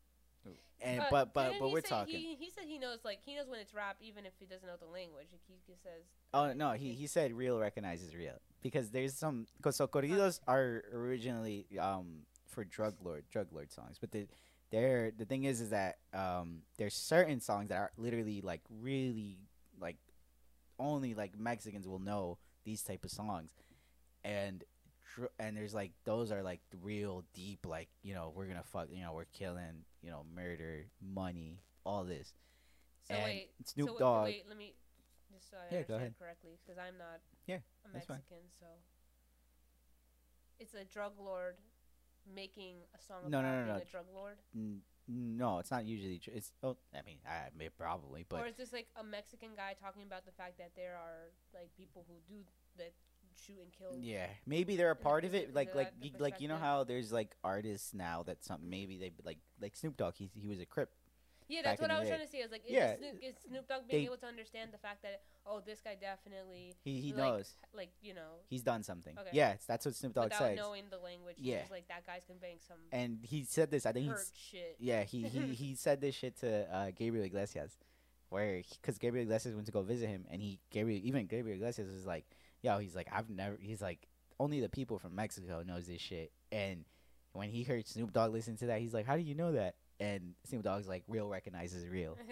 [0.81, 2.17] and Uh, but but but we're talking.
[2.17, 4.67] He, he said he knows like he knows when it's rap even if he doesn't
[4.67, 5.29] know the language.
[5.31, 6.03] He, he says
[6.35, 10.85] Oh no, he he said real recognizes real because there's some cause so corridos are
[10.93, 14.27] originally um for drug lord drug lord songs, but the
[14.71, 19.39] they're the thing is is that um there's certain songs that are literally like really
[19.81, 19.99] like
[20.79, 23.51] only like Mexicans will know these type of songs,
[24.25, 24.65] and
[25.15, 28.89] dr- and there's like those are like real deep like you know we're gonna fuck
[28.91, 32.33] you know we're killing you know murder money all this.
[33.09, 33.15] so.
[33.15, 34.25] and wait, Snoop so Dogg.
[34.25, 34.75] Wait, let me
[35.33, 37.21] just so I Yeah, understand correctly because I'm not.
[37.47, 37.93] Yeah, a.
[37.95, 38.67] Mexican, so
[40.59, 41.57] it's a drug lord
[42.33, 43.83] making a song No, about no, no, being no.
[43.83, 46.19] a drug lord, N- no, it's not usually.
[46.19, 49.51] Tr- it's oh, I mean, I may probably, but or is this like a Mexican
[49.57, 52.43] guy talking about the fact that there are like people who do
[52.79, 52.93] that
[53.37, 53.99] shoot and kill?
[54.01, 57.13] yeah, maybe they're a part of it- Like, like, that like you know how there's
[57.13, 60.15] like artists now that something maybe they like like Snoop Dogg.
[60.17, 60.91] He he was a Crip.
[61.49, 62.15] Yeah, that's what I was day.
[62.15, 62.39] trying to say.
[62.39, 64.79] I was like, is, Yeah, Snoop, is Snoop Dogg being they- able to understand the
[64.79, 68.83] fact that oh, this guy definitely He he like, knows like you know he's done
[68.83, 69.15] something.
[69.19, 69.31] Okay.
[69.33, 70.57] Yeah, that's what Snoop Dogg without says.
[70.57, 71.37] knowing the language.
[71.39, 71.59] Yeah.
[71.61, 73.85] Just like that guy's conveying some And he said this.
[73.85, 74.77] I think he's shit.
[74.79, 77.77] yeah he he he said this shit to uh, Gabriel Iglesias,
[78.31, 81.91] where because Gabriel Iglesias went to go visit him, and he Gabriel even Gabriel Iglesias
[81.93, 82.25] was like,
[82.63, 84.09] yo, he's like I've never he's like
[84.41, 86.85] only the people from Mexico knows this shit, and
[87.33, 89.75] when he heard Snoop Dogg listen to that, he's like, how do you know that?
[90.01, 92.17] And Snoop Dogg's like, real recognizes real.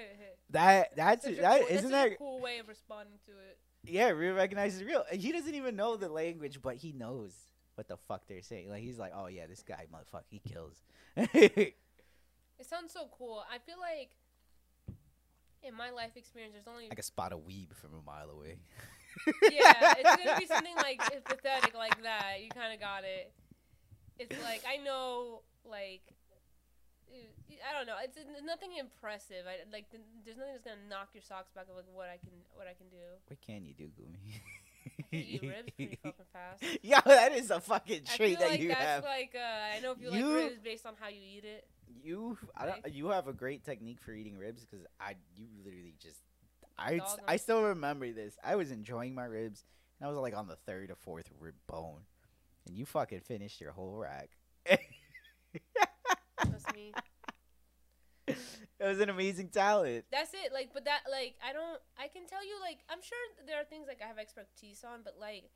[0.51, 3.31] That that's a that cool, that's isn't such a that cool way of responding to
[3.31, 3.59] it.
[3.85, 5.05] yeah, real recognizes real.
[5.09, 7.33] And he doesn't even know the language, but he knows
[7.77, 8.69] what the fuck they're saying.
[8.69, 10.83] Like he's like, oh yeah, this guy motherfucker, he kills.
[12.61, 13.43] It sounds so cool.
[13.51, 14.11] I feel like
[15.63, 18.59] in my life experience, there's only I can spot a weeb from a mile away.
[19.51, 22.39] yeah, it's gonna be something like pathetic like that.
[22.43, 23.33] You kind of got it.
[24.19, 26.03] It's like I know, like
[27.11, 27.17] uh,
[27.69, 27.97] I don't know.
[28.03, 29.45] It's, it's nothing impressive.
[29.47, 32.19] I like th- there's nothing that's gonna knock your socks back of like what I
[32.19, 33.03] can what I can do.
[33.29, 34.41] What can you do, Gumi?
[35.13, 36.63] Eat ribs pretty fucking fast.
[36.83, 39.05] Yo, that is a fucking feel that like you that's have.
[39.05, 41.67] like uh, I know if you, You- like ribs based on how you eat it.
[42.03, 45.95] You, I don't, you have a great technique for eating ribs because I, you literally
[46.01, 46.21] just,
[46.81, 48.37] I, I still remember this.
[48.43, 49.65] I was enjoying my ribs,
[49.99, 52.03] and I was like on the third or fourth rib bone,
[52.67, 54.31] and you fucking finished your whole rack.
[54.67, 56.93] That's me.
[58.27, 58.37] it
[58.81, 60.05] was an amazing talent.
[60.11, 60.53] That's it.
[60.53, 61.81] Like, but that like I don't.
[61.99, 65.01] I can tell you like I'm sure there are things like I have expertise on,
[65.05, 65.51] but like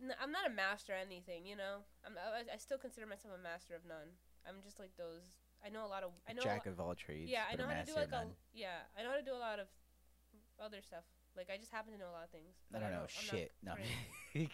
[0.00, 1.46] n- I'm not a master at anything.
[1.46, 4.14] You know, I'm I, I still consider myself a master of none.
[4.46, 5.38] I'm just like those.
[5.64, 6.10] I know a lot of.
[6.28, 6.42] I know.
[6.42, 7.30] Jack of all trades.
[7.30, 8.26] yeah, I know how to do like a.
[8.54, 9.66] Yeah, I know how to do a lot of
[10.62, 11.04] other stuff.
[11.36, 12.54] Like I just happen to know a lot of things.
[12.74, 13.52] I don't know I'm not shit.
[13.62, 13.74] No.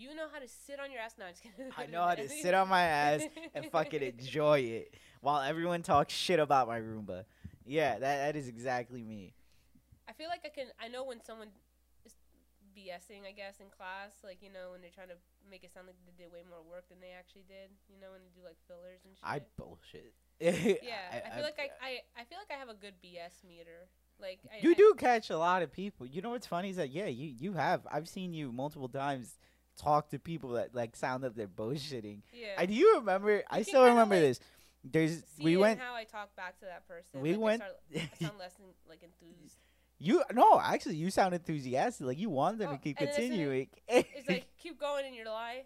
[0.00, 1.16] You know how to sit on your ass.
[1.18, 1.70] No, I'm just kidding.
[1.76, 3.20] I know how to sit on my ass
[3.54, 7.28] and fucking enjoy it while everyone talks shit about my Roomba.
[7.66, 9.34] Yeah, that that is exactly me.
[10.08, 10.72] I feel like I can.
[10.80, 11.48] I know when someone
[12.06, 12.16] is
[12.72, 14.24] BSing, I guess, in class.
[14.24, 16.64] Like you know when they're trying to make it sound like they did way more
[16.64, 17.68] work than they actually did.
[17.92, 19.20] You know when they do like fillers and shit.
[19.20, 20.16] I bullshit.
[20.40, 23.92] yeah, I, feel like I, I I feel like I have a good BS meter.
[24.20, 26.06] Like I, you I- do catch a lot of people.
[26.06, 27.86] You know what's funny is that yeah, you you have.
[27.90, 29.38] I've seen you multiple times
[29.76, 32.20] talk to people that like sound like they're bullshitting.
[32.32, 32.48] Yeah.
[32.58, 33.42] I do you remember?
[33.50, 34.40] I still remember like, this.
[34.82, 35.78] There's we went.
[35.80, 37.20] how I talk back to that person.
[37.20, 37.62] We like, went.
[37.62, 39.56] I, start, I sound less than, like enthused.
[39.98, 42.06] you no, actually, you sound enthusiastic.
[42.06, 43.68] Like you want them Oh, to keep and then as soon as- continuing.
[43.88, 45.64] It's like keep going in your lie.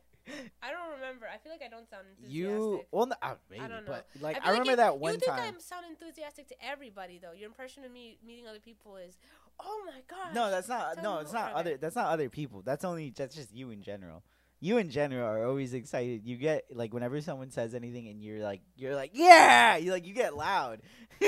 [0.63, 1.27] I don't remember.
[1.33, 2.35] I feel like I don't sound enthusiastic.
[2.37, 3.93] you well, no, uh, maybe, don't know.
[3.93, 5.55] but like I I, like remember you- that one you think time.
[5.57, 7.33] I sound enthusiastic to everybody though.
[7.33, 9.19] Your impression of me meeting other people is,
[9.61, 10.35] oh my god.
[10.35, 10.95] No, that's not.
[10.95, 11.73] Tell No, it's not other.
[11.73, 11.81] it.
[11.81, 12.63] That's not other people.
[12.63, 13.13] That's only.
[13.17, 14.23] That's just you in general.
[14.61, 16.23] You in general are always excited.
[16.25, 19.77] You get like whenever someone says anything, and you're like, you're like, yeah.
[19.77, 20.81] You like you get loud.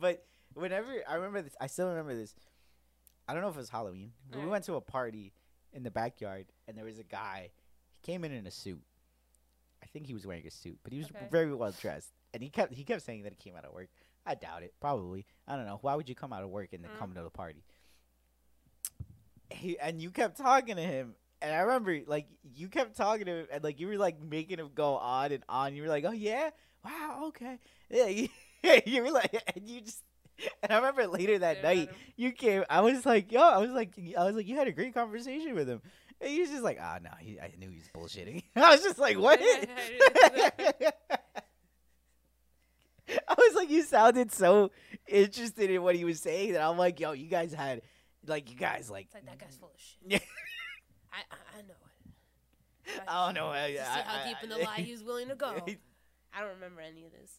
[0.00, 2.34] but whenever I remember this, I still remember this.
[3.28, 4.12] I don't know if it was Halloween.
[4.30, 5.32] but we went to a party
[5.72, 7.50] in the backyard, and there was a guy.
[8.02, 8.82] Came in in a suit.
[9.82, 11.26] I think he was wearing a suit, but he was Okay.
[11.30, 12.10] very well dressed.
[12.34, 13.88] And he kept he kept saying that he came out of work.
[14.24, 14.74] I doubt it.
[14.80, 15.26] Probably.
[15.46, 15.78] I don't know.
[15.82, 16.98] Why would you come out of work and then Mm.
[16.98, 17.62] come to the party?
[19.50, 23.40] He and you kept talking to him, and I remember like you kept talking to
[23.40, 25.74] him, and like you were like making him go on and on.
[25.74, 26.50] You were like, "Oh yeah,
[26.84, 27.58] wow, okay.
[27.90, 28.28] Yeah, you,
[28.86, 30.02] you were like, and you just.
[30.62, 32.64] And I remember later that night, you came.
[32.70, 35.54] I was like, yo, I was like, I was like, you had a great conversation
[35.54, 35.82] with him.
[36.22, 38.44] And he was just like, ah, no, he, I knew he was bullshitting.
[38.56, 39.40] I was just like, what?
[39.42, 40.92] I
[43.28, 44.70] I was like, you sounded so
[45.06, 47.82] interested in what he was saying that I'm like, yo, you guys had,
[48.26, 49.98] like, you guys like, It's like that guy's full of shit.
[50.12, 50.18] Yeah.
[51.12, 53.02] I, I I know it.
[53.08, 53.46] I don't know.
[53.48, 55.46] I, see I- how I- deep in the lie he was willing to go.
[56.34, 57.30] I don't remember any of this.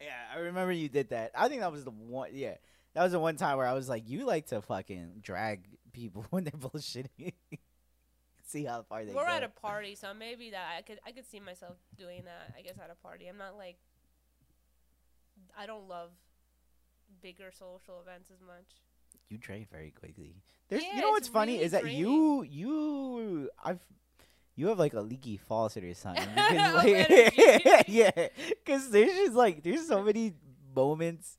[0.00, 1.32] Yeah, I remember you did that.
[1.34, 2.30] I think that was the one.
[2.34, 2.54] Yeah,
[2.94, 6.26] that was the one time where I was like, you like to fucking drag people
[6.30, 7.32] when they're bullshitting.
[8.54, 9.32] See how far they We're go.
[9.32, 12.54] at a party, so maybe that I could I could see myself doing that.
[12.56, 13.26] I guess at a party.
[13.26, 13.78] I'm not like.
[15.58, 16.10] I don't love
[17.20, 18.68] bigger social events as much.
[19.28, 20.36] you drain very quickly.
[20.68, 23.80] There's, Yeah, you know what's funny really is that you, you, I've,
[24.54, 26.28] you have like a leaky faucet or something.
[26.34, 28.28] Because like, yeah,
[28.64, 30.34] because there's just like there's so many
[30.74, 31.38] moments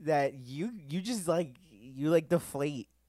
[0.00, 2.88] that you you just like you like deflate.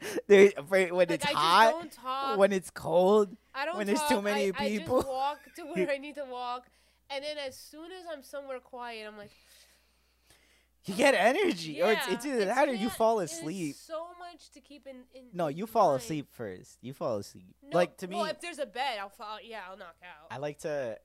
[0.26, 2.38] there, for- when Like it's I hot, talk.
[2.38, 3.36] when it's cold.
[3.54, 4.98] I don't when there's too many I, I people.
[4.98, 6.66] just walk to where I need to walk,
[7.10, 9.30] and then as soon as I'm somewhere quiet, I'm like,
[10.86, 13.76] You get energy, oh, or it's, yeah, it's either that or you fall asleep.
[13.76, 14.96] so much to keep in.
[15.14, 16.02] in No, you fall mind.
[16.02, 16.78] asleep first.
[16.80, 17.54] You fall asleep.
[17.62, 19.38] No, like to me, well, if there's a bed, I'll fall.
[19.44, 20.28] Yeah, I'll knock out.
[20.30, 20.96] I like to.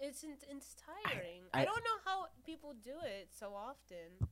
[0.00, 1.42] It's it's tiring.
[1.54, 4.28] I, I- don't know how people do it so often.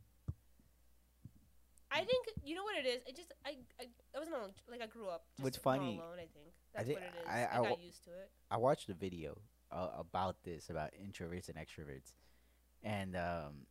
[1.91, 3.03] I think you know what it is.
[3.07, 3.85] It just I I,
[4.15, 4.53] I wasn't alone.
[4.71, 5.25] Like I grew up.
[5.37, 7.29] Just What's funny- Alone, I think I think what it is.
[7.29, 8.31] I- I, I got used to it.
[8.51, 9.39] I watched a video
[9.73, 12.13] uh, about this about introverts and extroverts,
[12.83, 13.67] and um,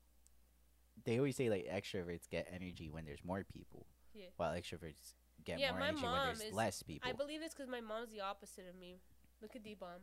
[1.05, 4.25] they always say like extroverts get energy when there's more people, Yeah.
[4.37, 5.13] while extroverts
[5.45, 7.07] get Yeah, more energy when there's is- less people.
[7.09, 8.99] I believe it's because my mom's the opposite of me.
[9.41, 10.01] Look at D bomb.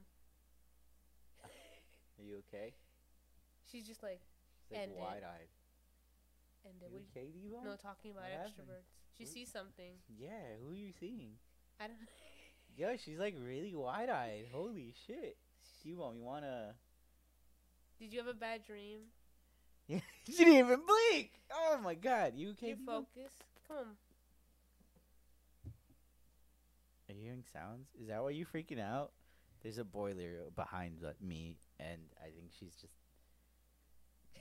[1.43, 2.75] Are you okay?
[3.71, 4.21] She's just like
[4.69, 4.99] She's End it.
[4.99, 5.49] wide-eyed.
[6.65, 7.65] And You we Devo?
[7.65, 8.55] no talking about What happened?
[8.69, 9.17] extroverts.
[9.17, 9.93] She What- sees something.
[10.09, 11.39] Yeah, who are you seeing?
[11.81, 11.97] I don't.
[12.77, 14.47] Yo, she's like really wide-eyed.
[14.53, 15.37] Holy shit.
[15.85, 16.75] You want me wanna?
[17.99, 19.01] Did you have a bad dream?
[19.89, 21.31] she didn't even blink.
[21.53, 23.33] Oh my god, you you focus.
[23.69, 23.97] Come on.
[27.09, 27.89] Are you hearing sounds?
[28.01, 29.13] Is that why you freaking out?
[29.63, 32.95] There's a boiler behind me, and I think she's just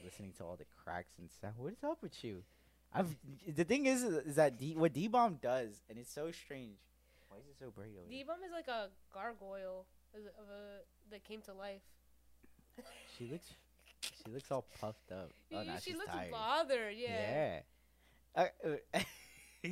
[0.04, 1.54] listening to all the cracks and stuff.
[1.58, 2.44] What is up with you?
[2.94, 3.16] I've
[3.48, 6.78] the thing is, is that D, what D bomb does, and it's so strange.
[7.30, 11.42] Why is it so bright D bomb is like a gargoyle of a- that came
[11.44, 11.82] to life.
[13.18, 13.48] She looks,
[14.02, 15.32] she looks all puffed up.
[15.54, 16.32] Oh, Yeah, she looks tired.
[16.32, 16.96] bothered.
[16.96, 17.62] Yeah.
[18.36, 18.46] Yeah.
[18.66, 19.00] Uh, uh,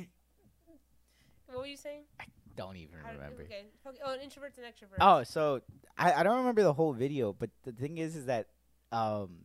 [1.46, 2.04] What were you saying?
[2.18, 2.24] I
[2.56, 3.42] don't even How- remember.
[3.42, 3.64] Okay.
[3.86, 3.98] okay.
[4.04, 4.96] Oh, introverts and extroverts.
[5.00, 5.60] Oh, so
[5.98, 8.46] I, I don't remember the whole video, but the thing is, is that
[8.90, 9.36] um,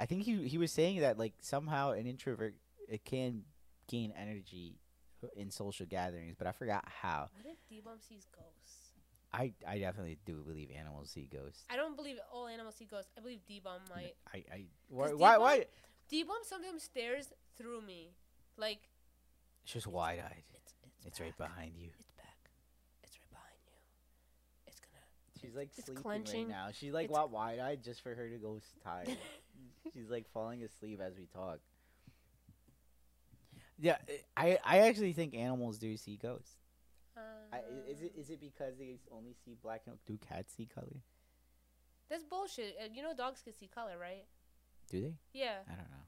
[0.00, 2.54] I think he he was saying that like somehow an introvert
[2.88, 3.42] it can
[3.88, 4.78] gain energy
[5.36, 7.28] in social gatherings, but I forgot how.
[7.34, 8.90] What if D bomb sees ghosts?
[9.32, 11.64] I I definitely do believe animals see ghosts.
[11.70, 13.10] I don't believe all animals see ghosts.
[13.16, 14.14] I believe D bomb might.
[14.32, 15.64] I I why, D-Bomb- why?
[16.08, 18.10] D bomb sometimes stares through me,
[18.58, 18.80] like
[19.64, 20.42] It's just it's- wide eyed.
[20.54, 21.90] It's it's, It's right behind you.
[21.98, 22.50] It's back.
[23.02, 23.72] It's right behind you.
[24.66, 25.40] It's gonna.
[25.40, 26.48] She's like It's sleeping clenching.
[26.48, 26.68] right now.
[26.72, 29.16] She's like wide eyed just for her to go s- tired.
[29.92, 31.58] She's like falling asleep as we talk.
[33.78, 33.96] Yeah,
[34.36, 36.56] I I actually think animals do see ghosts.
[37.52, 37.60] I, i-
[37.90, 41.02] is it Uh, it because they only see black and do cats see color?
[42.08, 42.76] That's bullshit.
[42.80, 44.24] Uh, you know dogs can see color, right?
[44.90, 45.14] Do they?
[45.32, 45.58] Yeah.
[45.68, 46.06] I don't know.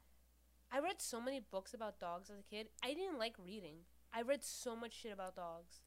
[0.71, 2.67] I read so many books about dogs as a kid.
[2.83, 3.77] I didn't like reading.
[4.13, 5.79] I read so much shit about dogs.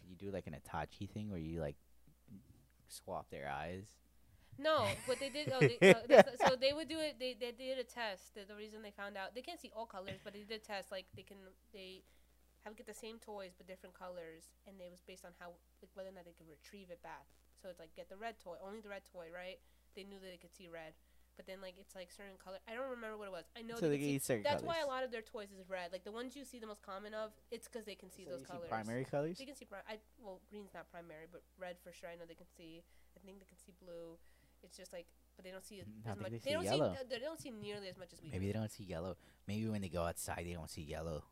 [0.00, 1.76] Could you do like an Itachi thing where you like
[2.88, 3.86] swap their eyes?
[4.58, 7.16] No, but they did, oh, they, uh, so they would do it.
[7.18, 8.34] They, they did a test.
[8.34, 10.64] The, the reason they found out they can't see all colors, but they did a
[10.64, 10.92] test.
[10.92, 11.38] Like they can,
[11.72, 12.02] they
[12.62, 15.90] have get the same toys but different colors, and it was based on how like
[15.94, 17.26] whether or not they could retrieve it back.
[17.60, 19.58] So it's like get the red toy, only the red toy, right?
[19.94, 20.94] They knew that they could see red,
[21.36, 22.62] but then like it's like certain color.
[22.70, 23.46] I don't remember what it was.
[23.58, 24.42] I know so they they can see.
[24.42, 24.78] That's colors.
[24.78, 25.90] why a lot of their toys is red.
[25.90, 28.38] Like the ones you see the most common of, it's because they can see so
[28.38, 28.70] those you colors.
[28.70, 29.38] see primary colors.
[29.38, 32.10] They can see pri- I well, green's not primary, but red for sure.
[32.10, 32.82] I know they can see.
[33.14, 34.18] I think they can see blue.
[34.64, 35.06] It's just like,
[35.36, 36.30] but they don't see as I think much.
[36.32, 36.94] they They, see don't yellow.
[37.00, 37.06] see.
[37.10, 38.52] They don't see nearly as much as we Maybe do.
[38.52, 39.16] they don't see yellow.
[39.46, 41.24] Maybe when they go outside, they don't see yellow.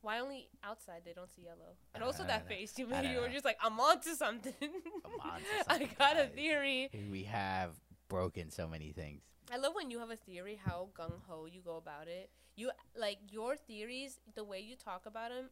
[0.00, 1.76] Why only outside they don't see yellow?
[1.94, 2.48] And also that know.
[2.56, 3.12] face you I made.
[3.12, 4.52] You were just like, I'm onto something.
[4.60, 6.90] I'm onto I something, got a theory.
[7.10, 7.70] We have
[8.08, 9.22] broken so many things.
[9.52, 12.30] I love when you have a theory, how gung ho you go about it.
[12.56, 15.50] You like your theories, the way you talk about them.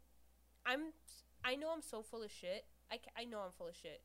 [0.66, 0.92] I'm,
[1.44, 2.64] I know I'm so full of shit.
[2.90, 4.02] I, I know I'm full of shit,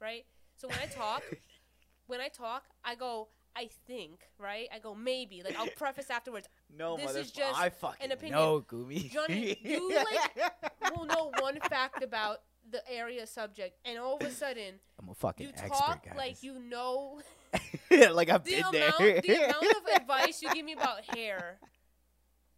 [0.00, 0.24] right?
[0.60, 1.22] So when I talk,
[2.06, 4.68] when I talk, I go, I think, right?
[4.74, 5.42] I go maybe.
[5.42, 6.48] Like I'll preface afterwards.
[6.76, 8.38] No, This is just I fucking opinion.
[8.38, 9.10] know, Gumi.
[9.10, 10.52] Johnny, you, like,
[10.94, 12.38] We'll know one fact about
[12.70, 16.14] the area subject, and all of a sudden I'm a fucking you expert, talk guys.
[16.16, 17.20] like you know
[18.12, 19.20] like I've the been amount, there.
[19.22, 21.58] the amount of advice you give me about hair.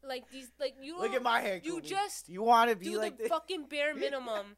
[0.07, 1.61] Like these, like you Look at my hair.
[1.63, 1.85] you Gumi.
[1.85, 3.29] just you want to be do like the this?
[3.31, 4.57] fucking bare minimum,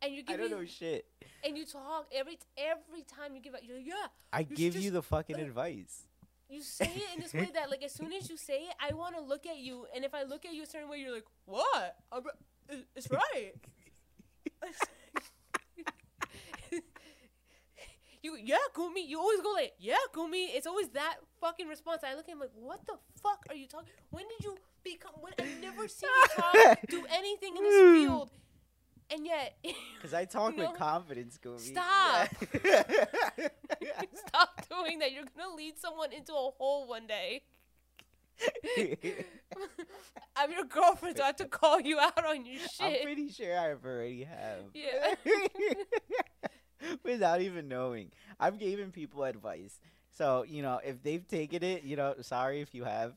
[0.00, 1.04] and you I give don't me know shit.
[1.44, 3.64] And you talk every every time you give out.
[3.64, 6.06] You're like, yeah, I You give you the fucking uh, advice.
[6.48, 8.94] you say it in this way that like as soon as you say it, I
[8.94, 11.14] want to look at you, and if I look at you a certain way, you're
[11.14, 11.96] like, what?
[12.12, 12.22] I'm,
[12.96, 13.52] it's right.
[18.22, 19.06] you yeah, Gumi.
[19.06, 20.46] You always go like, yeah, Gumi.
[20.54, 22.02] It's always that fucking response.
[22.04, 23.88] I look at him like, what the fuck are you talking?
[24.10, 25.12] When did you become?
[25.20, 27.74] When I've never seen you talk, do anything in this
[28.04, 28.30] field,
[29.10, 29.56] and yet
[29.96, 30.68] Because I talk No.
[30.70, 31.60] with confidence, Gumi.
[31.60, 32.28] Stop.
[32.64, 34.02] Yeah.
[34.28, 35.12] stop doing that.
[35.12, 37.42] You're gonna lead someone into a hole one day.
[40.36, 42.80] I'm your girlfriend, so I have to call you out on your shit.
[42.80, 44.64] I'm pretty sure I've already have.
[44.74, 45.14] Yeah.
[47.04, 48.10] Without even knowing.
[48.40, 49.78] I've given people advice.
[50.10, 53.14] So, you know, if they've taken it, you know, sorry if you have.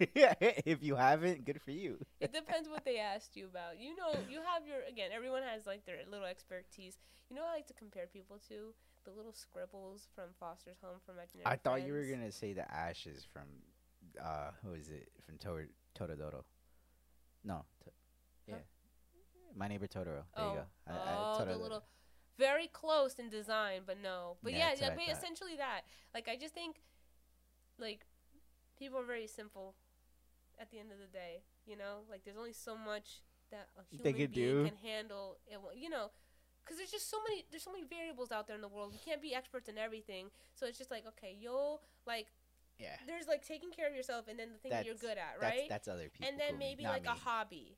[0.14, 1.98] if you haven't, good for you.
[2.20, 3.78] It depends what they asked you about.
[3.78, 5.10] You know, you have your again.
[5.14, 6.96] Everyone has like their little expertise.
[7.28, 8.74] You know, what I like to compare people to
[9.04, 12.70] the little scribbles from Foster's Home for Imaginary I thought you were gonna say the
[12.72, 13.44] ashes from,
[14.22, 15.08] uh, who is it?
[15.24, 16.44] From Tor- Totodoro.
[17.44, 17.64] No.
[17.84, 17.90] To-
[18.46, 18.54] yeah.
[18.54, 18.60] Huh?
[19.56, 20.04] My neighbor Totoro.
[20.04, 20.64] There oh, you go.
[20.86, 21.84] I, I, oh, the little,
[22.38, 24.36] very close in design, but no.
[24.42, 25.82] But Yeah, yeah, yeah, I essentially that.
[26.14, 26.76] Like, I just think,
[27.78, 28.06] like,
[28.78, 29.74] people are very simple.
[30.60, 33.82] At the end of the day, you know, like there's only so much that a
[33.96, 34.64] human being do.
[34.66, 35.38] can handle.
[35.48, 36.10] One- You know,
[36.62, 37.46] because there's just so many.
[37.50, 38.92] There's so many variables out there in the world.
[38.92, 40.26] We can't be experts in everything.
[40.54, 42.26] So it's just like, okay, you'll like.
[42.78, 42.96] Yeah.
[43.06, 45.66] There's like taking care of yourself, and then the thing that you're good at, right?
[45.68, 46.28] that's other people.
[46.28, 47.76] and then maybe not like a hobby.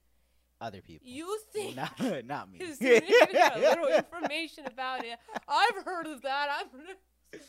[0.61, 1.09] Other people.
[1.09, 2.61] You think not, not me.
[2.62, 5.18] as soon as you got a little information about it.
[5.49, 6.49] I've heard of that.
[6.61, 7.41] I've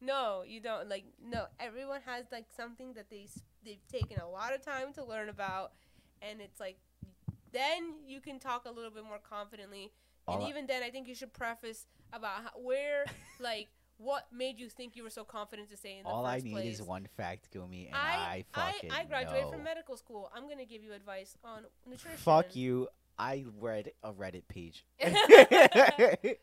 [0.00, 0.88] no, you don't.
[0.88, 3.26] Like no, everyone has like something that they
[3.64, 5.72] they've taken a lot of time to learn about,
[6.22, 6.78] and it's like
[7.52, 9.92] then you can talk a little bit more confidently.
[10.26, 13.04] All and I- even then, I think you should preface about how, where
[13.40, 13.68] like
[13.98, 16.52] what made you think you were so confident to say in the All I need
[16.52, 16.74] place.
[16.80, 19.52] is one fact, Gumi, and I I, I, I graduated know.
[19.52, 20.30] from medical school.
[20.34, 22.18] I'm gonna give you advice on nutrition.
[22.18, 22.88] Fuck you.
[23.18, 24.84] I read a Reddit page.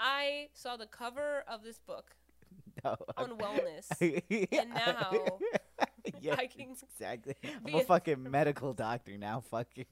[0.00, 2.12] I saw the cover of this book
[2.84, 3.86] no, on wellness.
[4.00, 5.38] and now
[6.20, 7.34] yeah, I can exactly.
[7.66, 9.40] I'm a fucking medical doctor now.
[9.50, 9.84] Fucking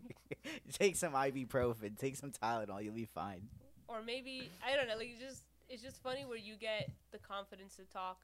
[0.72, 3.42] take some ibuprofen, take some Tylenol, you'll be fine.
[3.86, 4.96] or maybe I don't know.
[4.96, 8.18] Like it's just it's just funny where you get the confidence to talk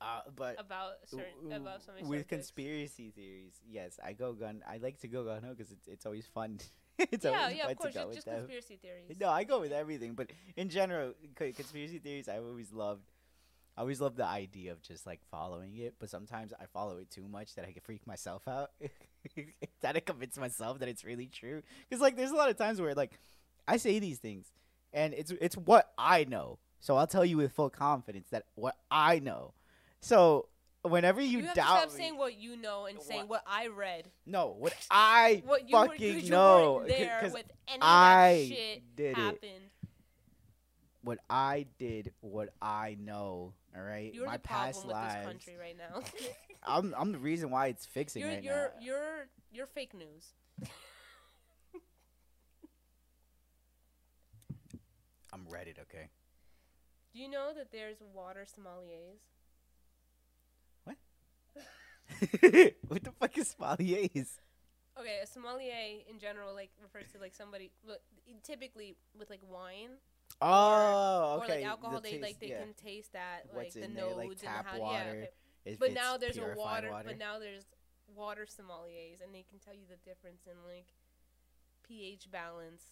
[0.00, 4.62] Uh, but about certain about some with conspiracy theories, yes, I go gun.
[4.66, 6.58] I like to go gun because it's it's always fun.
[7.12, 8.36] it's Yeah, always yeah, fun of course, to go just, with just them.
[8.38, 9.16] conspiracy theories.
[9.20, 13.04] No, I go with everything, but in general, co- conspiracy theories I've always loved.
[13.76, 17.10] I always loved the idea of just like following it, but sometimes I follow it
[17.10, 18.70] too much that I can freak myself out.
[19.80, 21.62] that I convince myself that it's really true.
[21.88, 23.18] Because like, there's a lot of times where like
[23.66, 24.52] I say these things,
[24.92, 26.58] and it's it's what I know.
[26.80, 29.54] So I'll tell you with full confidence that what I know.
[30.00, 30.48] So
[30.82, 33.42] whenever you, You, have doubt to stop me, saying what you know and saying what
[33.46, 34.10] I read.
[34.26, 37.08] no, what I What you were, you know, any
[37.82, 39.42] I of that shit did it.
[41.02, 43.54] what I did, what I know.
[43.76, 45.14] All right, You're my the past with lives.
[45.14, 46.00] this country right now.
[46.66, 48.70] I'm I'm the reason why it's fixing you're right you're now.
[48.82, 50.32] you're you're fake news.
[55.32, 56.08] I'm Reddit, okay.
[57.12, 59.20] Do you know that there's water sommeliers?
[62.88, 64.38] what the fuck is sommeliers?
[64.98, 68.00] Okay, a sommelier in general like refers to like somebody look,
[68.42, 69.90] typically with like wine
[70.42, 71.56] Oh, or okay.
[71.56, 72.00] like alcohol.
[72.00, 72.60] the they like they yeah.
[72.60, 74.78] can taste that What's like the in there, nodes like and tap the how.
[74.78, 75.28] water,
[75.66, 75.76] Yeah, okay.
[75.78, 77.04] But now there's a water, water.
[77.06, 77.64] But now there's
[78.14, 80.86] water sommeliers, and they can tell you the difference in like
[81.86, 82.84] pH balance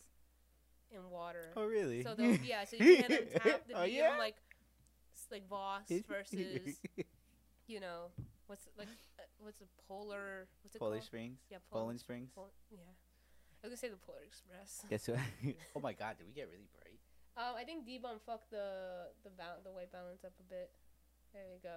[0.91, 1.51] in water.
[1.57, 2.03] oh really?
[2.03, 3.09] So they'll yeah, so you can
[3.43, 4.17] tap the oh, yeah?
[4.19, 4.37] like
[5.31, 6.79] like Voss versus
[7.67, 8.07] you know
[8.47, 8.89] what's like
[9.41, 11.05] what's the polar what's it Polar called?
[11.05, 12.31] Springs, Yeah, Polar, Poland Springs.
[12.35, 12.79] Pol- yeah.
[13.63, 14.85] I was gonna say the Polar Express.
[14.91, 15.19] Guess what?
[15.77, 16.99] oh my God, did we get really bright?
[17.37, 20.71] Um, I think D-Bomb fucked the the ba- the white balance up a bit.
[21.33, 21.69] There you go.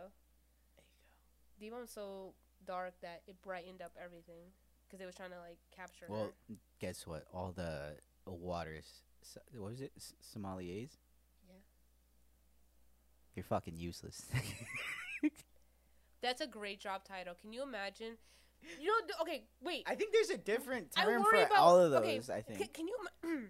[0.78, 1.70] There you go.
[1.78, 2.34] D-Bomb's so
[2.66, 4.50] dark that it brightened up everything
[4.88, 6.56] because it was trying to like capture Well, her.
[6.80, 7.26] guess what?
[7.34, 7.96] All the
[8.26, 8.88] waters.
[9.22, 9.92] so- What was it?
[9.98, 10.98] S- sommeliers.
[11.48, 11.56] Yeah.
[13.36, 14.26] you're fucking useless.
[16.22, 17.34] That's a great job title.
[17.40, 18.18] Can you imagine?
[18.80, 19.84] You know, okay, wait.
[19.88, 22.30] I think there's a different term for about- all of those.
[22.30, 22.74] okay, I think.
[22.74, 22.96] can you?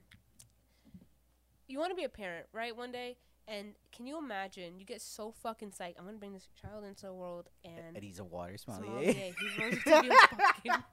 [1.67, 2.75] you want to be a parent, right?
[2.75, 3.17] One day,
[3.47, 4.79] and can you imagine?
[4.79, 5.95] You get so fucking psyched.
[5.99, 8.01] I'm gonna bring this child into the world, and And eh?
[8.01, 9.11] he's a water sommelier.
[9.13, 9.33] sommelier.
[9.37, 10.83] He grows to be a fucking.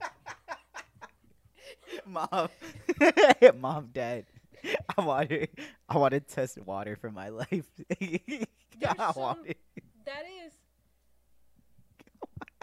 [2.05, 2.49] mom,
[3.61, 4.25] mom, dad.
[4.97, 5.47] I want to,
[5.87, 7.65] I want to test water for my life.
[8.01, 8.45] I
[9.15, 9.57] want some- it.
[10.05, 10.53] That is.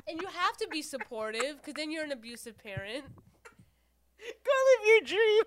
[0.09, 3.05] And you have to be supportive, because then you're an abusive parent.
[4.45, 5.43] Go live your dream.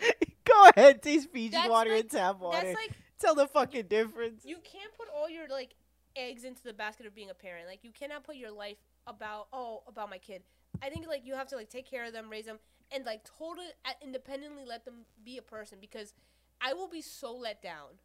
[0.44, 2.56] Go ahead, taste Fiji That's water like- and tap water.
[2.62, 4.44] That's like Tell the fucking difference.
[4.44, 5.74] you can't put all your like
[6.14, 7.66] eggs into the basket of being a parent.
[7.66, 8.76] Like you cannot put your life
[9.06, 10.42] about oh about my kid.
[10.82, 12.58] I think like you have to like take care of them, raise them,
[12.92, 16.14] and like totally uh, independently let them be a person because
[16.60, 17.98] I will be so let down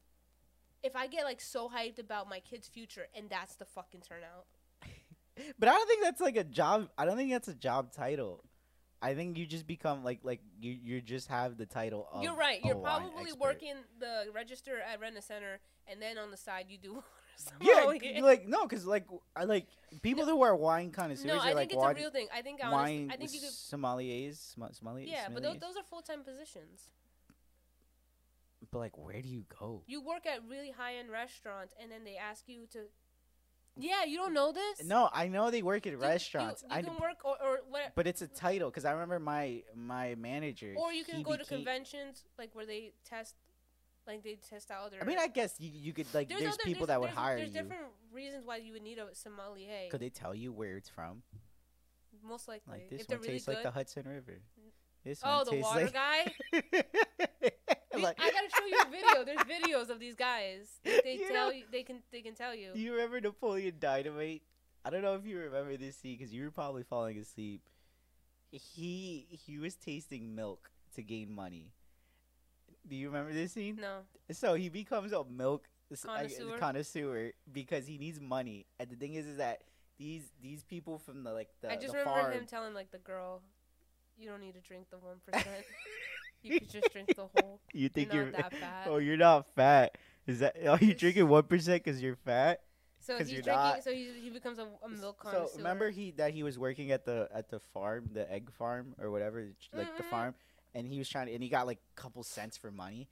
[0.81, 4.45] if I get like so hyped about my kid's future and that's the fucking turnout.
[5.57, 6.89] But I don't think that's like a job.
[6.97, 8.43] I don't think that's a job title.
[9.01, 12.07] I think you just become like like you you just have the title.
[12.11, 12.63] Of You're right.
[12.63, 13.39] You're probably expert.
[13.39, 17.03] working the register at Rena Center, and then on the side you do.
[17.59, 17.85] Yeah,
[18.21, 19.05] like no, because like
[19.35, 19.65] I like
[20.03, 22.27] people who are wine connoisseurs no, I think like it's wine, a real thing.
[22.31, 23.49] I think honestly, wine I think you could.
[23.49, 25.09] sommeliers, sommeliers.
[25.09, 26.91] Yeah, but those, those are full time positions.
[28.71, 29.81] But like, where do you go?
[29.87, 32.81] You work at really high end restaurants, and then they ask you to.
[33.75, 34.85] Yeah, you don't know this.
[34.85, 36.61] No, I know they work at restaurants.
[36.61, 39.19] You, you I can work or or what, but it's a title because I remember
[39.19, 40.75] my my manager.
[40.77, 43.35] or you can go to conventions like where they test,
[44.05, 45.01] like they test out their.
[45.01, 46.29] I mean, I guess you, you could like.
[46.29, 47.61] There's, other- people there's- that would there's- hire There's you.
[47.61, 49.89] different reasons why you would need a sommelier.
[49.89, 51.23] Could they tell you where it's from?
[52.23, 53.55] most likely, Like this if one tastes good.
[53.55, 54.39] like the Hudson River.
[55.03, 57.51] This oh, one the tastes water like guy.
[57.97, 59.23] We- like, I gotta show you a video.
[59.25, 60.79] There's videos of these guys.
[60.83, 61.63] They, they You tell know- you.
[61.71, 61.99] They can.
[62.11, 62.71] They can tell you.
[62.73, 64.41] Do you remember Napoleon Dynamite?
[64.85, 67.61] I don't know if you remember this scene because you were probably falling asleep.
[68.51, 71.71] He he was tasting milk to gain money.
[72.87, 73.77] Do you remember this scene?
[73.81, 73.99] No.
[74.31, 76.57] So he becomes a milk s- I- Connoisseur?
[76.59, 78.65] connoisseur because he needs money.
[78.79, 79.61] And the thing is, is that
[79.97, 82.33] these these people from the like the, I just the remember farm.
[82.33, 83.41] him telling like the girl,
[84.17, 85.47] "You don't need to drink the one percent.
[86.43, 87.59] you could just drink the whole.
[87.73, 89.97] you think you're you're, that fat." oh you're not fat.
[90.27, 92.61] Is that are you drinking one percent because you're fat?
[92.99, 93.61] So he's you're drinking.
[93.63, 96.91] not- So he he becomes a, a milk So remember he that he was working
[96.91, 100.09] at the at the farm, the egg farm or whatever, the like the Mhm.
[100.09, 100.35] farm,
[100.73, 103.09] and he was trying to, and he got like a couple cents for money.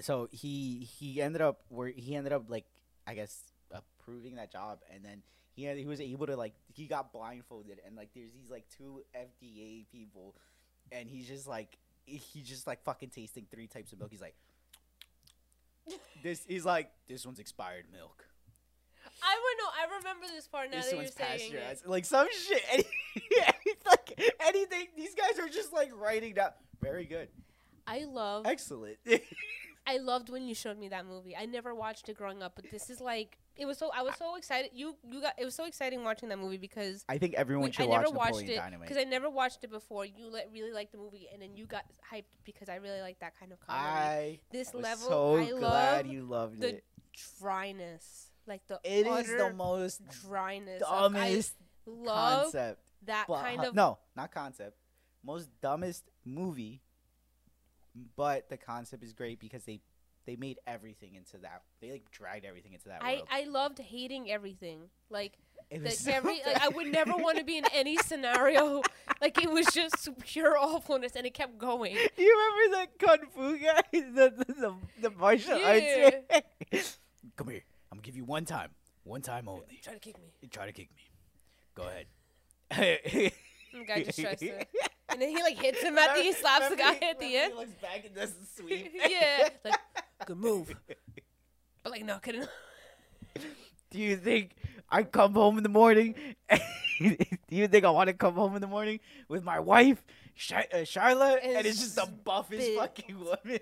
[0.00, 2.66] So he he ended up where he ended up like
[3.06, 5.22] I guess approving that job, and then
[5.54, 8.64] he had, he was able to like he got blindfolded, and like there's these like
[8.76, 10.34] two FDA people,
[10.92, 14.10] and he's just like he just like fucking tasting three types of milk.
[14.10, 14.34] He's like.
[16.22, 18.26] This he's like this one's expired milk.
[19.22, 19.70] I would know.
[19.94, 21.52] I remember this part now this that you're one's saying it.
[21.52, 21.86] pasteurized.
[21.86, 22.62] Like some shit.
[22.72, 22.84] Any,
[23.36, 23.52] yeah,
[23.86, 24.88] like anything.
[24.96, 26.50] These guys are just like writing down.
[26.82, 27.28] Very good.
[27.86, 28.46] I love.
[28.46, 28.98] Excellent.
[29.88, 31.36] I loved when you showed me that movie.
[31.36, 33.90] I never watched it growing up, but this is like it was so.
[33.94, 34.72] I was so excited.
[34.74, 37.72] You you got it was so exciting watching that movie because I think everyone we-
[37.72, 40.04] should I watch never watched it because I never watched it before.
[40.04, 43.20] You let, really liked the movie, and then you got hyped because I really like
[43.20, 43.84] that kind of comedy.
[43.86, 46.84] I this level, so I glad love you loved the it.
[47.40, 50.80] dryness, like the It is the most dryness.
[50.80, 51.54] dumbest
[51.86, 52.80] love concept.
[53.04, 53.74] that kind of.
[53.74, 54.76] no, not concept.
[55.24, 56.82] Most dumbest movie.
[58.16, 59.80] But the concept is great because they
[60.26, 61.62] they made everything into that.
[61.80, 63.28] They like dragged everything into that I, world.
[63.30, 64.90] I loved hating everything.
[65.08, 65.38] Like
[65.82, 68.82] was so every like I would never want to be in any scenario.
[69.20, 71.94] Like it was just pure awfulness, and it kept going.
[71.94, 76.10] Do You remember the kung fu guy, the the, the, the martial Yeah.
[76.72, 76.98] arts?
[77.36, 77.62] Come here.
[77.90, 78.70] I'm gonna give you one time,
[79.04, 79.80] one time only.
[79.82, 80.32] Try to kick me.
[80.42, 81.02] You try to kick me.
[81.74, 82.06] Go ahead.
[83.72, 84.66] The guy just tries to,
[85.08, 86.22] and then he like hits him at the.
[86.22, 87.52] He slaps the guy he- at the end.
[87.52, 88.92] He looks back and does the sweep.
[89.08, 89.74] yeah, like
[90.26, 90.74] good move.
[91.82, 92.48] But like no, couldn't.
[93.90, 94.52] Do you think
[94.90, 96.14] I come home in the morning?
[96.98, 97.16] Do
[97.50, 100.02] you think I want to come home in the morning with my wife,
[100.52, 103.60] uh, Charlotte, And and, it's just the it's buffest fucking woman?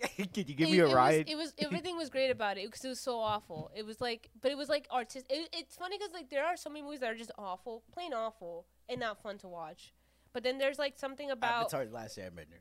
[0.16, 1.26] can you give it, me a it ride?
[1.26, 3.70] Was, it was everything was great about it because it was so awful.
[3.74, 5.30] It was like, but it was like artistic.
[5.30, 8.12] It, it's funny because like there are so many movies that are just awful, plain
[8.12, 9.92] awful, and not fun to watch.
[10.32, 12.60] But then there's like something about Avatar: The Last Airbender.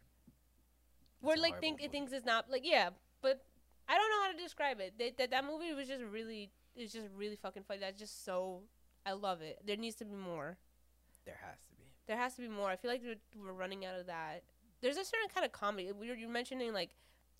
[1.22, 1.92] where like think movie.
[1.92, 2.90] things is not like yeah,
[3.22, 3.44] but
[3.88, 4.94] I don't know how to describe it.
[4.98, 7.80] That that, that movie was just really it's just really fucking funny.
[7.82, 8.62] That's just so
[9.06, 9.60] I love it.
[9.66, 10.58] There needs to be more.
[11.26, 11.84] There has to be.
[12.08, 12.70] There has to be more.
[12.70, 14.44] I feel like we're, we're running out of that.
[14.82, 15.92] There's a certain kind of comedy.
[15.92, 16.92] We were you mentioning like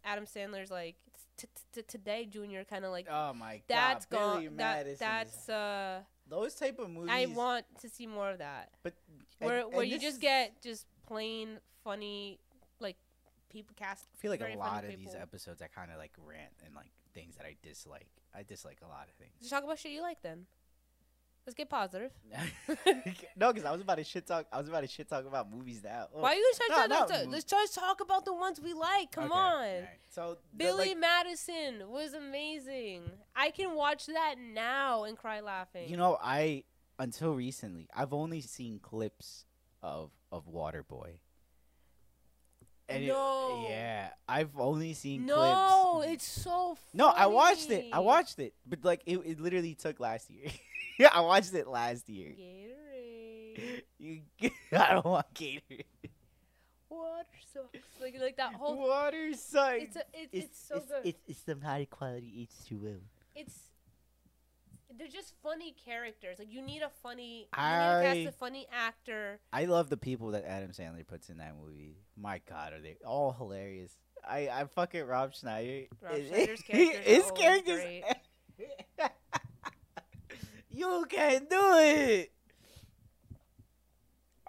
[0.08, 0.96] Adam Sandler's like
[1.38, 4.58] t- t- t- today Junior kind of like Oh my that's god, Billy gone.
[4.58, 6.00] That, Madison is- that's uh.
[6.30, 7.12] those type of movies.
[7.14, 8.70] I want to see more of that.
[8.84, 8.94] but
[9.40, 12.40] and- Where and where you just get just plain funny
[12.80, 12.98] like
[13.50, 14.06] people cast.
[14.16, 16.92] I feel like a lot of these episodes I kind of like rant and like
[17.14, 18.08] things that I dislike.
[18.34, 19.34] I dislike a lot of things.
[19.40, 20.46] Just talk about shit you like then.
[21.48, 22.12] Let's get positive.
[23.38, 24.48] no, because I was about to shit talk.
[24.52, 26.08] I was about to shit talk about movies now.
[26.14, 29.14] Oh, Why are you trying no, to let's just talk about the ones we like.
[29.14, 29.54] Come okay, on.
[29.54, 29.88] alright.
[30.10, 33.04] So Billy like, Madison was amazing.
[33.34, 35.88] I can watch that now and cry laughing.
[35.88, 36.66] you know, I
[37.00, 39.46] until recently I've only seen clips
[39.82, 41.20] of of Waterboy.
[42.90, 43.68] And it- No.
[43.70, 46.12] yeah, I've only seen no, clips.
[46.14, 46.92] it's so funny.
[46.94, 47.86] No, I watched it.
[47.94, 50.50] I watched it, but like it, it literally took last year.
[51.00, 52.30] yeah, I watched it last year.
[52.30, 52.74] Gatorade.
[54.00, 54.22] You,
[54.72, 55.86] I don't want Gatorade.
[56.90, 57.80] Water sucks.
[58.00, 58.78] Like like that whole.
[58.78, 59.82] Water sucks.
[59.82, 61.02] It's a, it, it's, so good.
[61.04, 62.98] It's, it's some high quality H2O.
[63.36, 63.56] it's
[64.98, 66.38] they're just funny characters.
[66.38, 69.40] Like you need a funny, you need to cast a funny actor.
[69.52, 71.98] I love the people that Adam Sandler puts in that movie.
[72.16, 73.92] My God, are they all hilarious?
[74.28, 75.88] I I fucking Rob Schneider.
[76.02, 78.04] Rob Schneider's characters are His characters.
[80.78, 82.32] You can do it.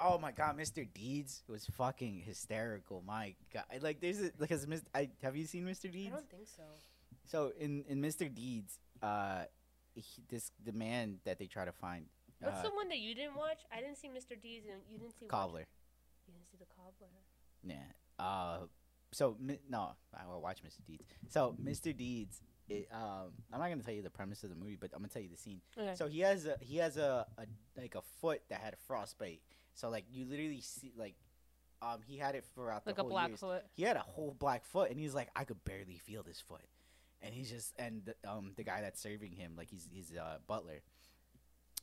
[0.00, 0.86] Oh my God, Mr.
[0.92, 3.02] Deeds was fucking hysterical.
[3.06, 4.82] My God, like there's a, because Mr.
[4.94, 5.90] I have you seen Mr.
[5.90, 6.12] Deeds?
[6.12, 6.62] I don't think so.
[7.26, 8.32] So in in Mr.
[8.32, 9.44] Deeds, uh,
[9.94, 12.06] he, this the man that they try to find.
[12.40, 13.58] What's uh, the one that you didn't watch?
[13.72, 14.40] I didn't see Mr.
[14.40, 15.30] Deeds, and you didn't see what?
[15.30, 15.64] cobbler?
[16.26, 17.08] You didn't see the cobbler.
[17.64, 18.24] Yeah.
[18.24, 18.66] Uh,
[19.12, 20.84] so mi- no, I will watch Mr.
[20.86, 21.04] Deeds.
[21.28, 21.96] So Mr.
[21.96, 25.00] Deeds, it, um, I'm not gonna tell you the premise of the movie, but I'm
[25.00, 25.60] gonna tell you the scene.
[25.76, 25.94] Okay.
[25.94, 27.46] So he has a he has a, a
[27.80, 29.40] like a foot that had frostbite.
[29.74, 31.14] So like you literally see like,
[31.80, 33.40] um, he had it throughout like the a whole black years.
[33.40, 33.64] foot.
[33.74, 36.64] He had a whole black foot, and he's like, I could barely feel this foot,
[37.22, 40.38] and he's just and the, um the guy that's serving him like he's he's uh
[40.46, 40.80] butler.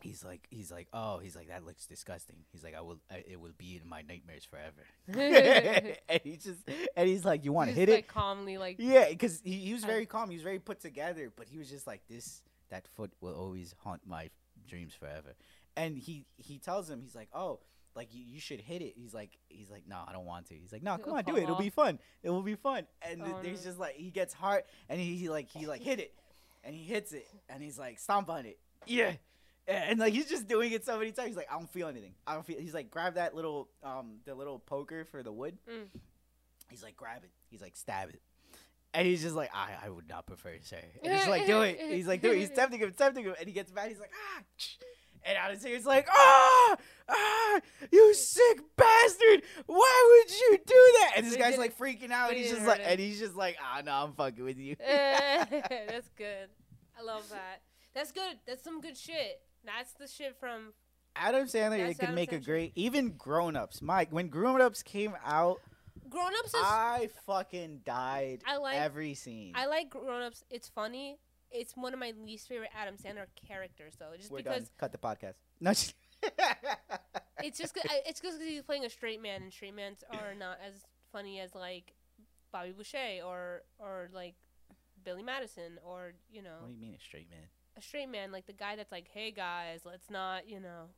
[0.02, 2.38] He's like he's like oh he's like that looks disgusting.
[2.52, 4.84] He's like I will I, it will be in my nightmares forever.
[6.10, 6.60] and he just
[6.96, 8.08] and he's like you want to hit like it?
[8.08, 10.30] calmly, like Yeah, because he, he was very calm.
[10.30, 12.42] He was very put together, but he was just like this.
[12.70, 14.30] That foot will always haunt my
[14.68, 15.36] dreams forever.
[15.78, 17.60] And he he tells him he's like, oh,
[17.96, 18.94] like you, you should hit it.
[18.98, 20.56] He's like he's like no, I don't want to.
[20.56, 21.44] He's like no, come on, do it.
[21.44, 22.00] It'll be fun.
[22.24, 22.88] It will be fun.
[23.02, 23.70] And Oh, there's no.
[23.70, 26.14] just like he gets hard, and he, he like he like hit it,
[26.64, 28.58] and he hits it, and he's like stomp on it.
[28.86, 29.14] Yeah.
[29.68, 31.30] And like he's just doing it so many times.
[31.30, 32.14] He's like, I don't feel anything.
[32.28, 32.60] I don't feel.
[32.60, 35.58] He's like, grab that little um the little poker for the wood.
[35.70, 36.00] Mm.
[36.70, 37.32] He's like, grab it.
[37.50, 38.22] He's like, stab it.
[38.94, 40.78] And he's just like, I, I would not prefer, sir.
[41.04, 41.80] And he's like, do it.
[41.80, 42.38] He's like, do it.
[42.38, 43.36] He's tempting him, tempting him.
[43.38, 43.90] And he gets mad.
[43.90, 44.44] He's like, ah.
[45.26, 46.76] And out of here, he's like, ah,
[47.10, 47.60] ah,
[47.92, 49.42] you sick bastard.
[49.66, 51.14] Why would you do that?
[51.18, 52.30] And this guy's like freaking out.
[52.30, 54.76] And he's just like, and he's just like, ah, no, I'm fucking with you.
[54.88, 56.50] That's good.
[56.98, 57.62] I love that.
[57.96, 58.38] That's good.
[58.46, 59.42] That's some good shit.
[59.66, 60.74] That's the shit from.
[61.18, 63.82] Adam Sandler, That's it could Adam make a great, even Grown Ups.
[63.82, 65.62] Mike, when Grown Ups came out,
[66.10, 66.56] Grown Ups is.
[66.62, 69.54] I fucking died I like- every scene.
[69.56, 70.44] I like Grown Ups.
[70.50, 71.18] It's funny.
[71.52, 74.12] It's one of my least favorite Adam Sandler characters, though.
[74.18, 74.70] Just We're because done.
[74.78, 75.36] Cut the podcast.
[75.62, 75.94] No, just-
[77.42, 80.58] it's just it's just because he's playing a straight man, and straight mans are not
[80.66, 80.74] as
[81.14, 81.94] funny as like
[82.52, 84.36] Bobby Boucher or or like
[85.04, 87.48] Billy Madison or you know What do you mean a straight man?
[87.78, 90.90] A straight man like the guy that's like, hey guys, let's not you know.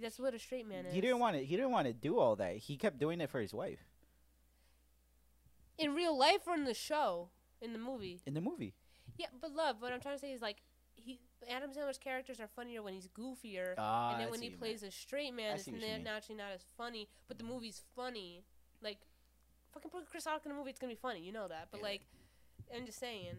[0.00, 0.94] That's what a straight man is.
[0.94, 1.44] He didn't want to.
[1.44, 2.56] He didn't want to do all that.
[2.56, 3.78] He kept doing it for his wife
[5.78, 7.28] in real life or in the show,
[7.60, 8.20] in the movie.
[8.26, 8.74] in the movie.
[9.18, 9.76] Yeah, but love.
[9.80, 10.62] What I'm trying to say is like
[10.94, 11.20] he
[11.50, 14.82] Adam Sandler's characters are funnier when he's goofier, Ah, and then I when he plays
[14.82, 17.08] a straight man, it's see what you na- naturally not as funny.
[17.28, 18.44] But the movie's funny.
[18.82, 18.98] Like,
[19.72, 21.20] fucking put Chris Rock in the movie, it's gonna be funny.
[21.20, 21.68] You know that.
[21.70, 21.86] But Yeah.
[21.86, 22.02] like,
[22.74, 23.36] I'm just saying.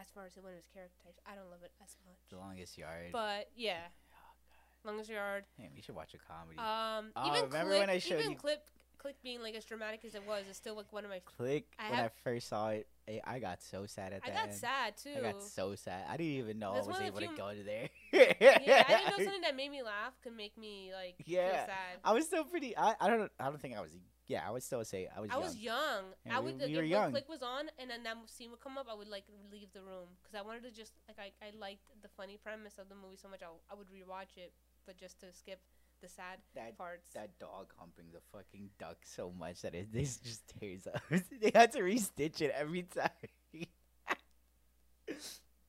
[0.00, 2.16] As far as one of his character types, I don't love it as much.
[2.30, 3.10] The longest yard.
[3.12, 3.80] But yeah,
[4.14, 5.44] Oh, longest yard.
[5.58, 6.56] Man, we should watch a comedy.
[6.58, 8.64] Um, Oh, even remember clip, when I showed even you- clip,
[8.96, 11.20] click being like as dramatic as it was, is still like one of my.
[11.20, 11.66] Click.
[11.78, 14.30] I when I first saw it, I, I got so sad at that.
[14.30, 14.54] I got end.
[14.54, 15.14] sad too.
[15.18, 16.04] I got so sad.
[16.08, 17.88] I didn't even know That's I was one of the able to go to there.
[18.12, 21.48] yeah, I didn't know something that made me laugh could make me like Yeah.
[21.50, 21.98] feel sad.
[22.04, 22.76] I was still pretty.
[22.76, 23.30] I, I don't.
[23.38, 23.90] I don't think I was.
[24.30, 25.28] Yeah, I would still say I was.
[25.30, 25.34] Young.
[25.34, 25.74] I was young.
[25.74, 26.04] young.
[26.24, 27.10] Yeah, I we- would we were young.
[27.10, 28.86] Click was on, and then that scene would come up.
[28.88, 31.82] I would like leave the room because I wanted to just like I, I liked
[32.00, 33.42] the funny premise of the movie so much.
[33.42, 34.52] I, I would rewatch it,
[34.86, 35.58] but just to skip
[36.00, 37.10] the sad That parts.
[37.18, 41.02] that dog humping the fucking duck so much that it this just tears up.
[41.42, 43.10] they had to restitch it every time.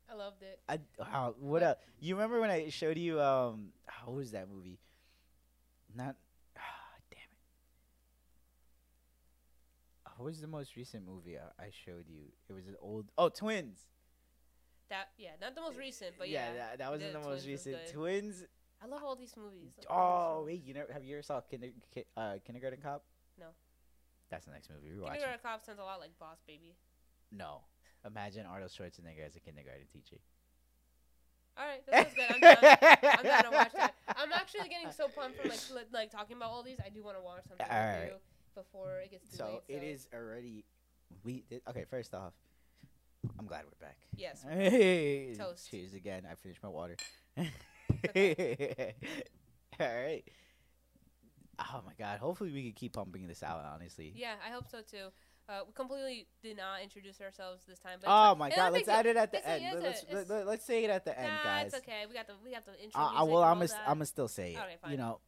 [0.07, 0.59] I loved it.
[0.69, 1.77] I how, what else?
[1.99, 4.77] You remember when I showed you um how was that movie?
[5.95, 6.15] Not
[10.21, 12.29] what was the most recent movie I, I showed you?
[12.47, 13.05] It was an old.
[13.17, 13.79] Oh, Twins.
[14.89, 16.53] That yeah, not the most recent, but yeah.
[16.53, 17.77] that, that wasn't the the, most recent.
[17.91, 18.43] Twins.
[18.83, 19.71] I love all these movies.
[19.77, 23.03] like, Oh wait, you know, have you ever saw Kinder, Ki- uh, Kindergarten Cop?
[23.39, 23.47] No.
[24.29, 25.01] That's the next movie we're films.
[25.03, 25.21] watching.
[25.21, 26.75] Kindergarten Cop sounds a lot like Boss Baby.
[27.31, 27.61] No,
[28.05, 30.17] imagine Arnold Schwarzenegger as a kindergarten teacher.
[31.57, 32.31] All right, that sounds good.
[32.31, 32.77] I'm down.
[33.17, 33.93] I'm down to watch that.
[34.15, 36.77] I'm actually getting so pumped from like li- like talking about all these.
[36.85, 38.13] I do want to watch something All right.
[38.55, 39.77] Before it gets too So late.
[39.77, 40.65] it is already.
[41.23, 41.85] We did, okay.
[41.89, 42.33] First off,
[43.37, 43.97] I'm glad we're back.
[44.15, 44.43] Yes.
[44.49, 45.69] Hey, Toast.
[45.69, 46.23] Cheers again.
[46.29, 46.95] I finished my water.
[48.07, 48.95] okay.
[49.79, 50.23] All right.
[51.59, 52.19] Oh my god.
[52.19, 53.63] Hopefully we can keep pumping this out.
[53.73, 54.13] Honestly.
[54.15, 55.07] Yeah, I hope so too.
[55.49, 57.99] Uh, we completely did not introduce ourselves this time.
[58.01, 58.73] But Oh my god.
[58.73, 59.81] Let's add it at the end.
[59.81, 61.67] let's let, us say it at the end, Nah, guys.
[61.67, 62.05] it's okay.
[62.07, 63.01] We got the we got the intro.
[63.01, 63.69] Uh, well, I'm gonna.
[63.85, 64.57] I'm gonna still say it.
[64.57, 64.91] Okay, fine.
[64.91, 65.19] You know,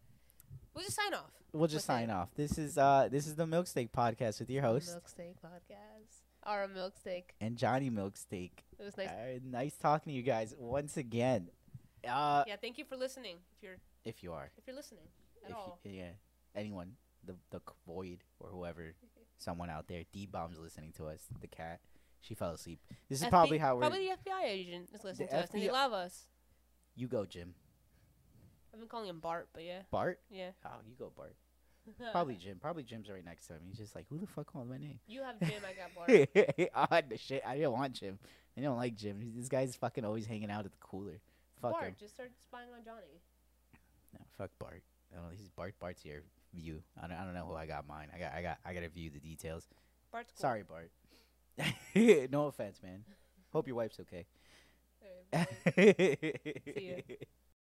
[0.74, 1.30] We'll just sign off.
[1.54, 1.88] We'll just it.
[1.88, 2.30] sign off.
[2.36, 6.22] This is uh this is the Milksteak podcast with your host Milksteak podcast.
[6.46, 7.24] A milksteak.
[7.40, 8.52] and Johnny Milksteak.
[8.78, 9.08] It was nice.
[9.08, 11.50] Uh, nice talking to you guys once again.
[12.06, 13.38] Uh, yeah, thank you for listening.
[13.56, 14.52] If you're if you are.
[14.58, 15.06] if you're listening
[15.46, 15.80] at if all.
[15.86, 16.10] you, yeah,
[16.54, 16.94] anyone,
[17.24, 18.94] the the c- void or whoever,
[19.38, 21.22] someone out there, D bomb's listening to us.
[21.40, 21.80] The cat,
[22.20, 22.80] she fell asleep.
[23.10, 23.82] This is probably how we're.
[23.82, 26.24] Probably the FBI agent is listening The to us, and they FBI love us.
[26.96, 27.56] You go, Jim.
[28.74, 30.20] I've been calling him Bart, but yeah, Bart.
[30.30, 30.50] yeah.
[30.66, 31.36] Oh, you go, Bart.
[32.12, 32.58] Probably Jim.
[32.60, 33.62] Probably Jim's right next to him.
[33.68, 35.00] He's just like, who the fuck called my name?
[35.06, 37.02] You have Jim, I got Bart.
[37.04, 37.44] oh, the shit.
[37.46, 38.18] I didn't want Jim.
[38.58, 39.20] I don't like Jim.
[39.36, 41.20] This guy's fucking always hanging out at the cooler.
[41.62, 41.96] Fuck Bart, him.
[42.00, 43.22] just start spying on Johnny.
[44.14, 44.82] No, fuck Bart.
[45.12, 45.32] I don't know.
[45.38, 45.76] He's Bart.
[45.80, 46.22] Bart's your
[46.54, 46.82] view.
[47.02, 48.08] I don't, I don't know who I got mine.
[48.16, 49.68] I got I got I got to view the details.
[50.12, 50.42] Bart's cool.
[50.42, 50.92] Sorry, Bart.
[52.32, 53.04] no offense, man.
[53.52, 54.26] Hope your wife's okay.
[55.76, 57.16] See ya.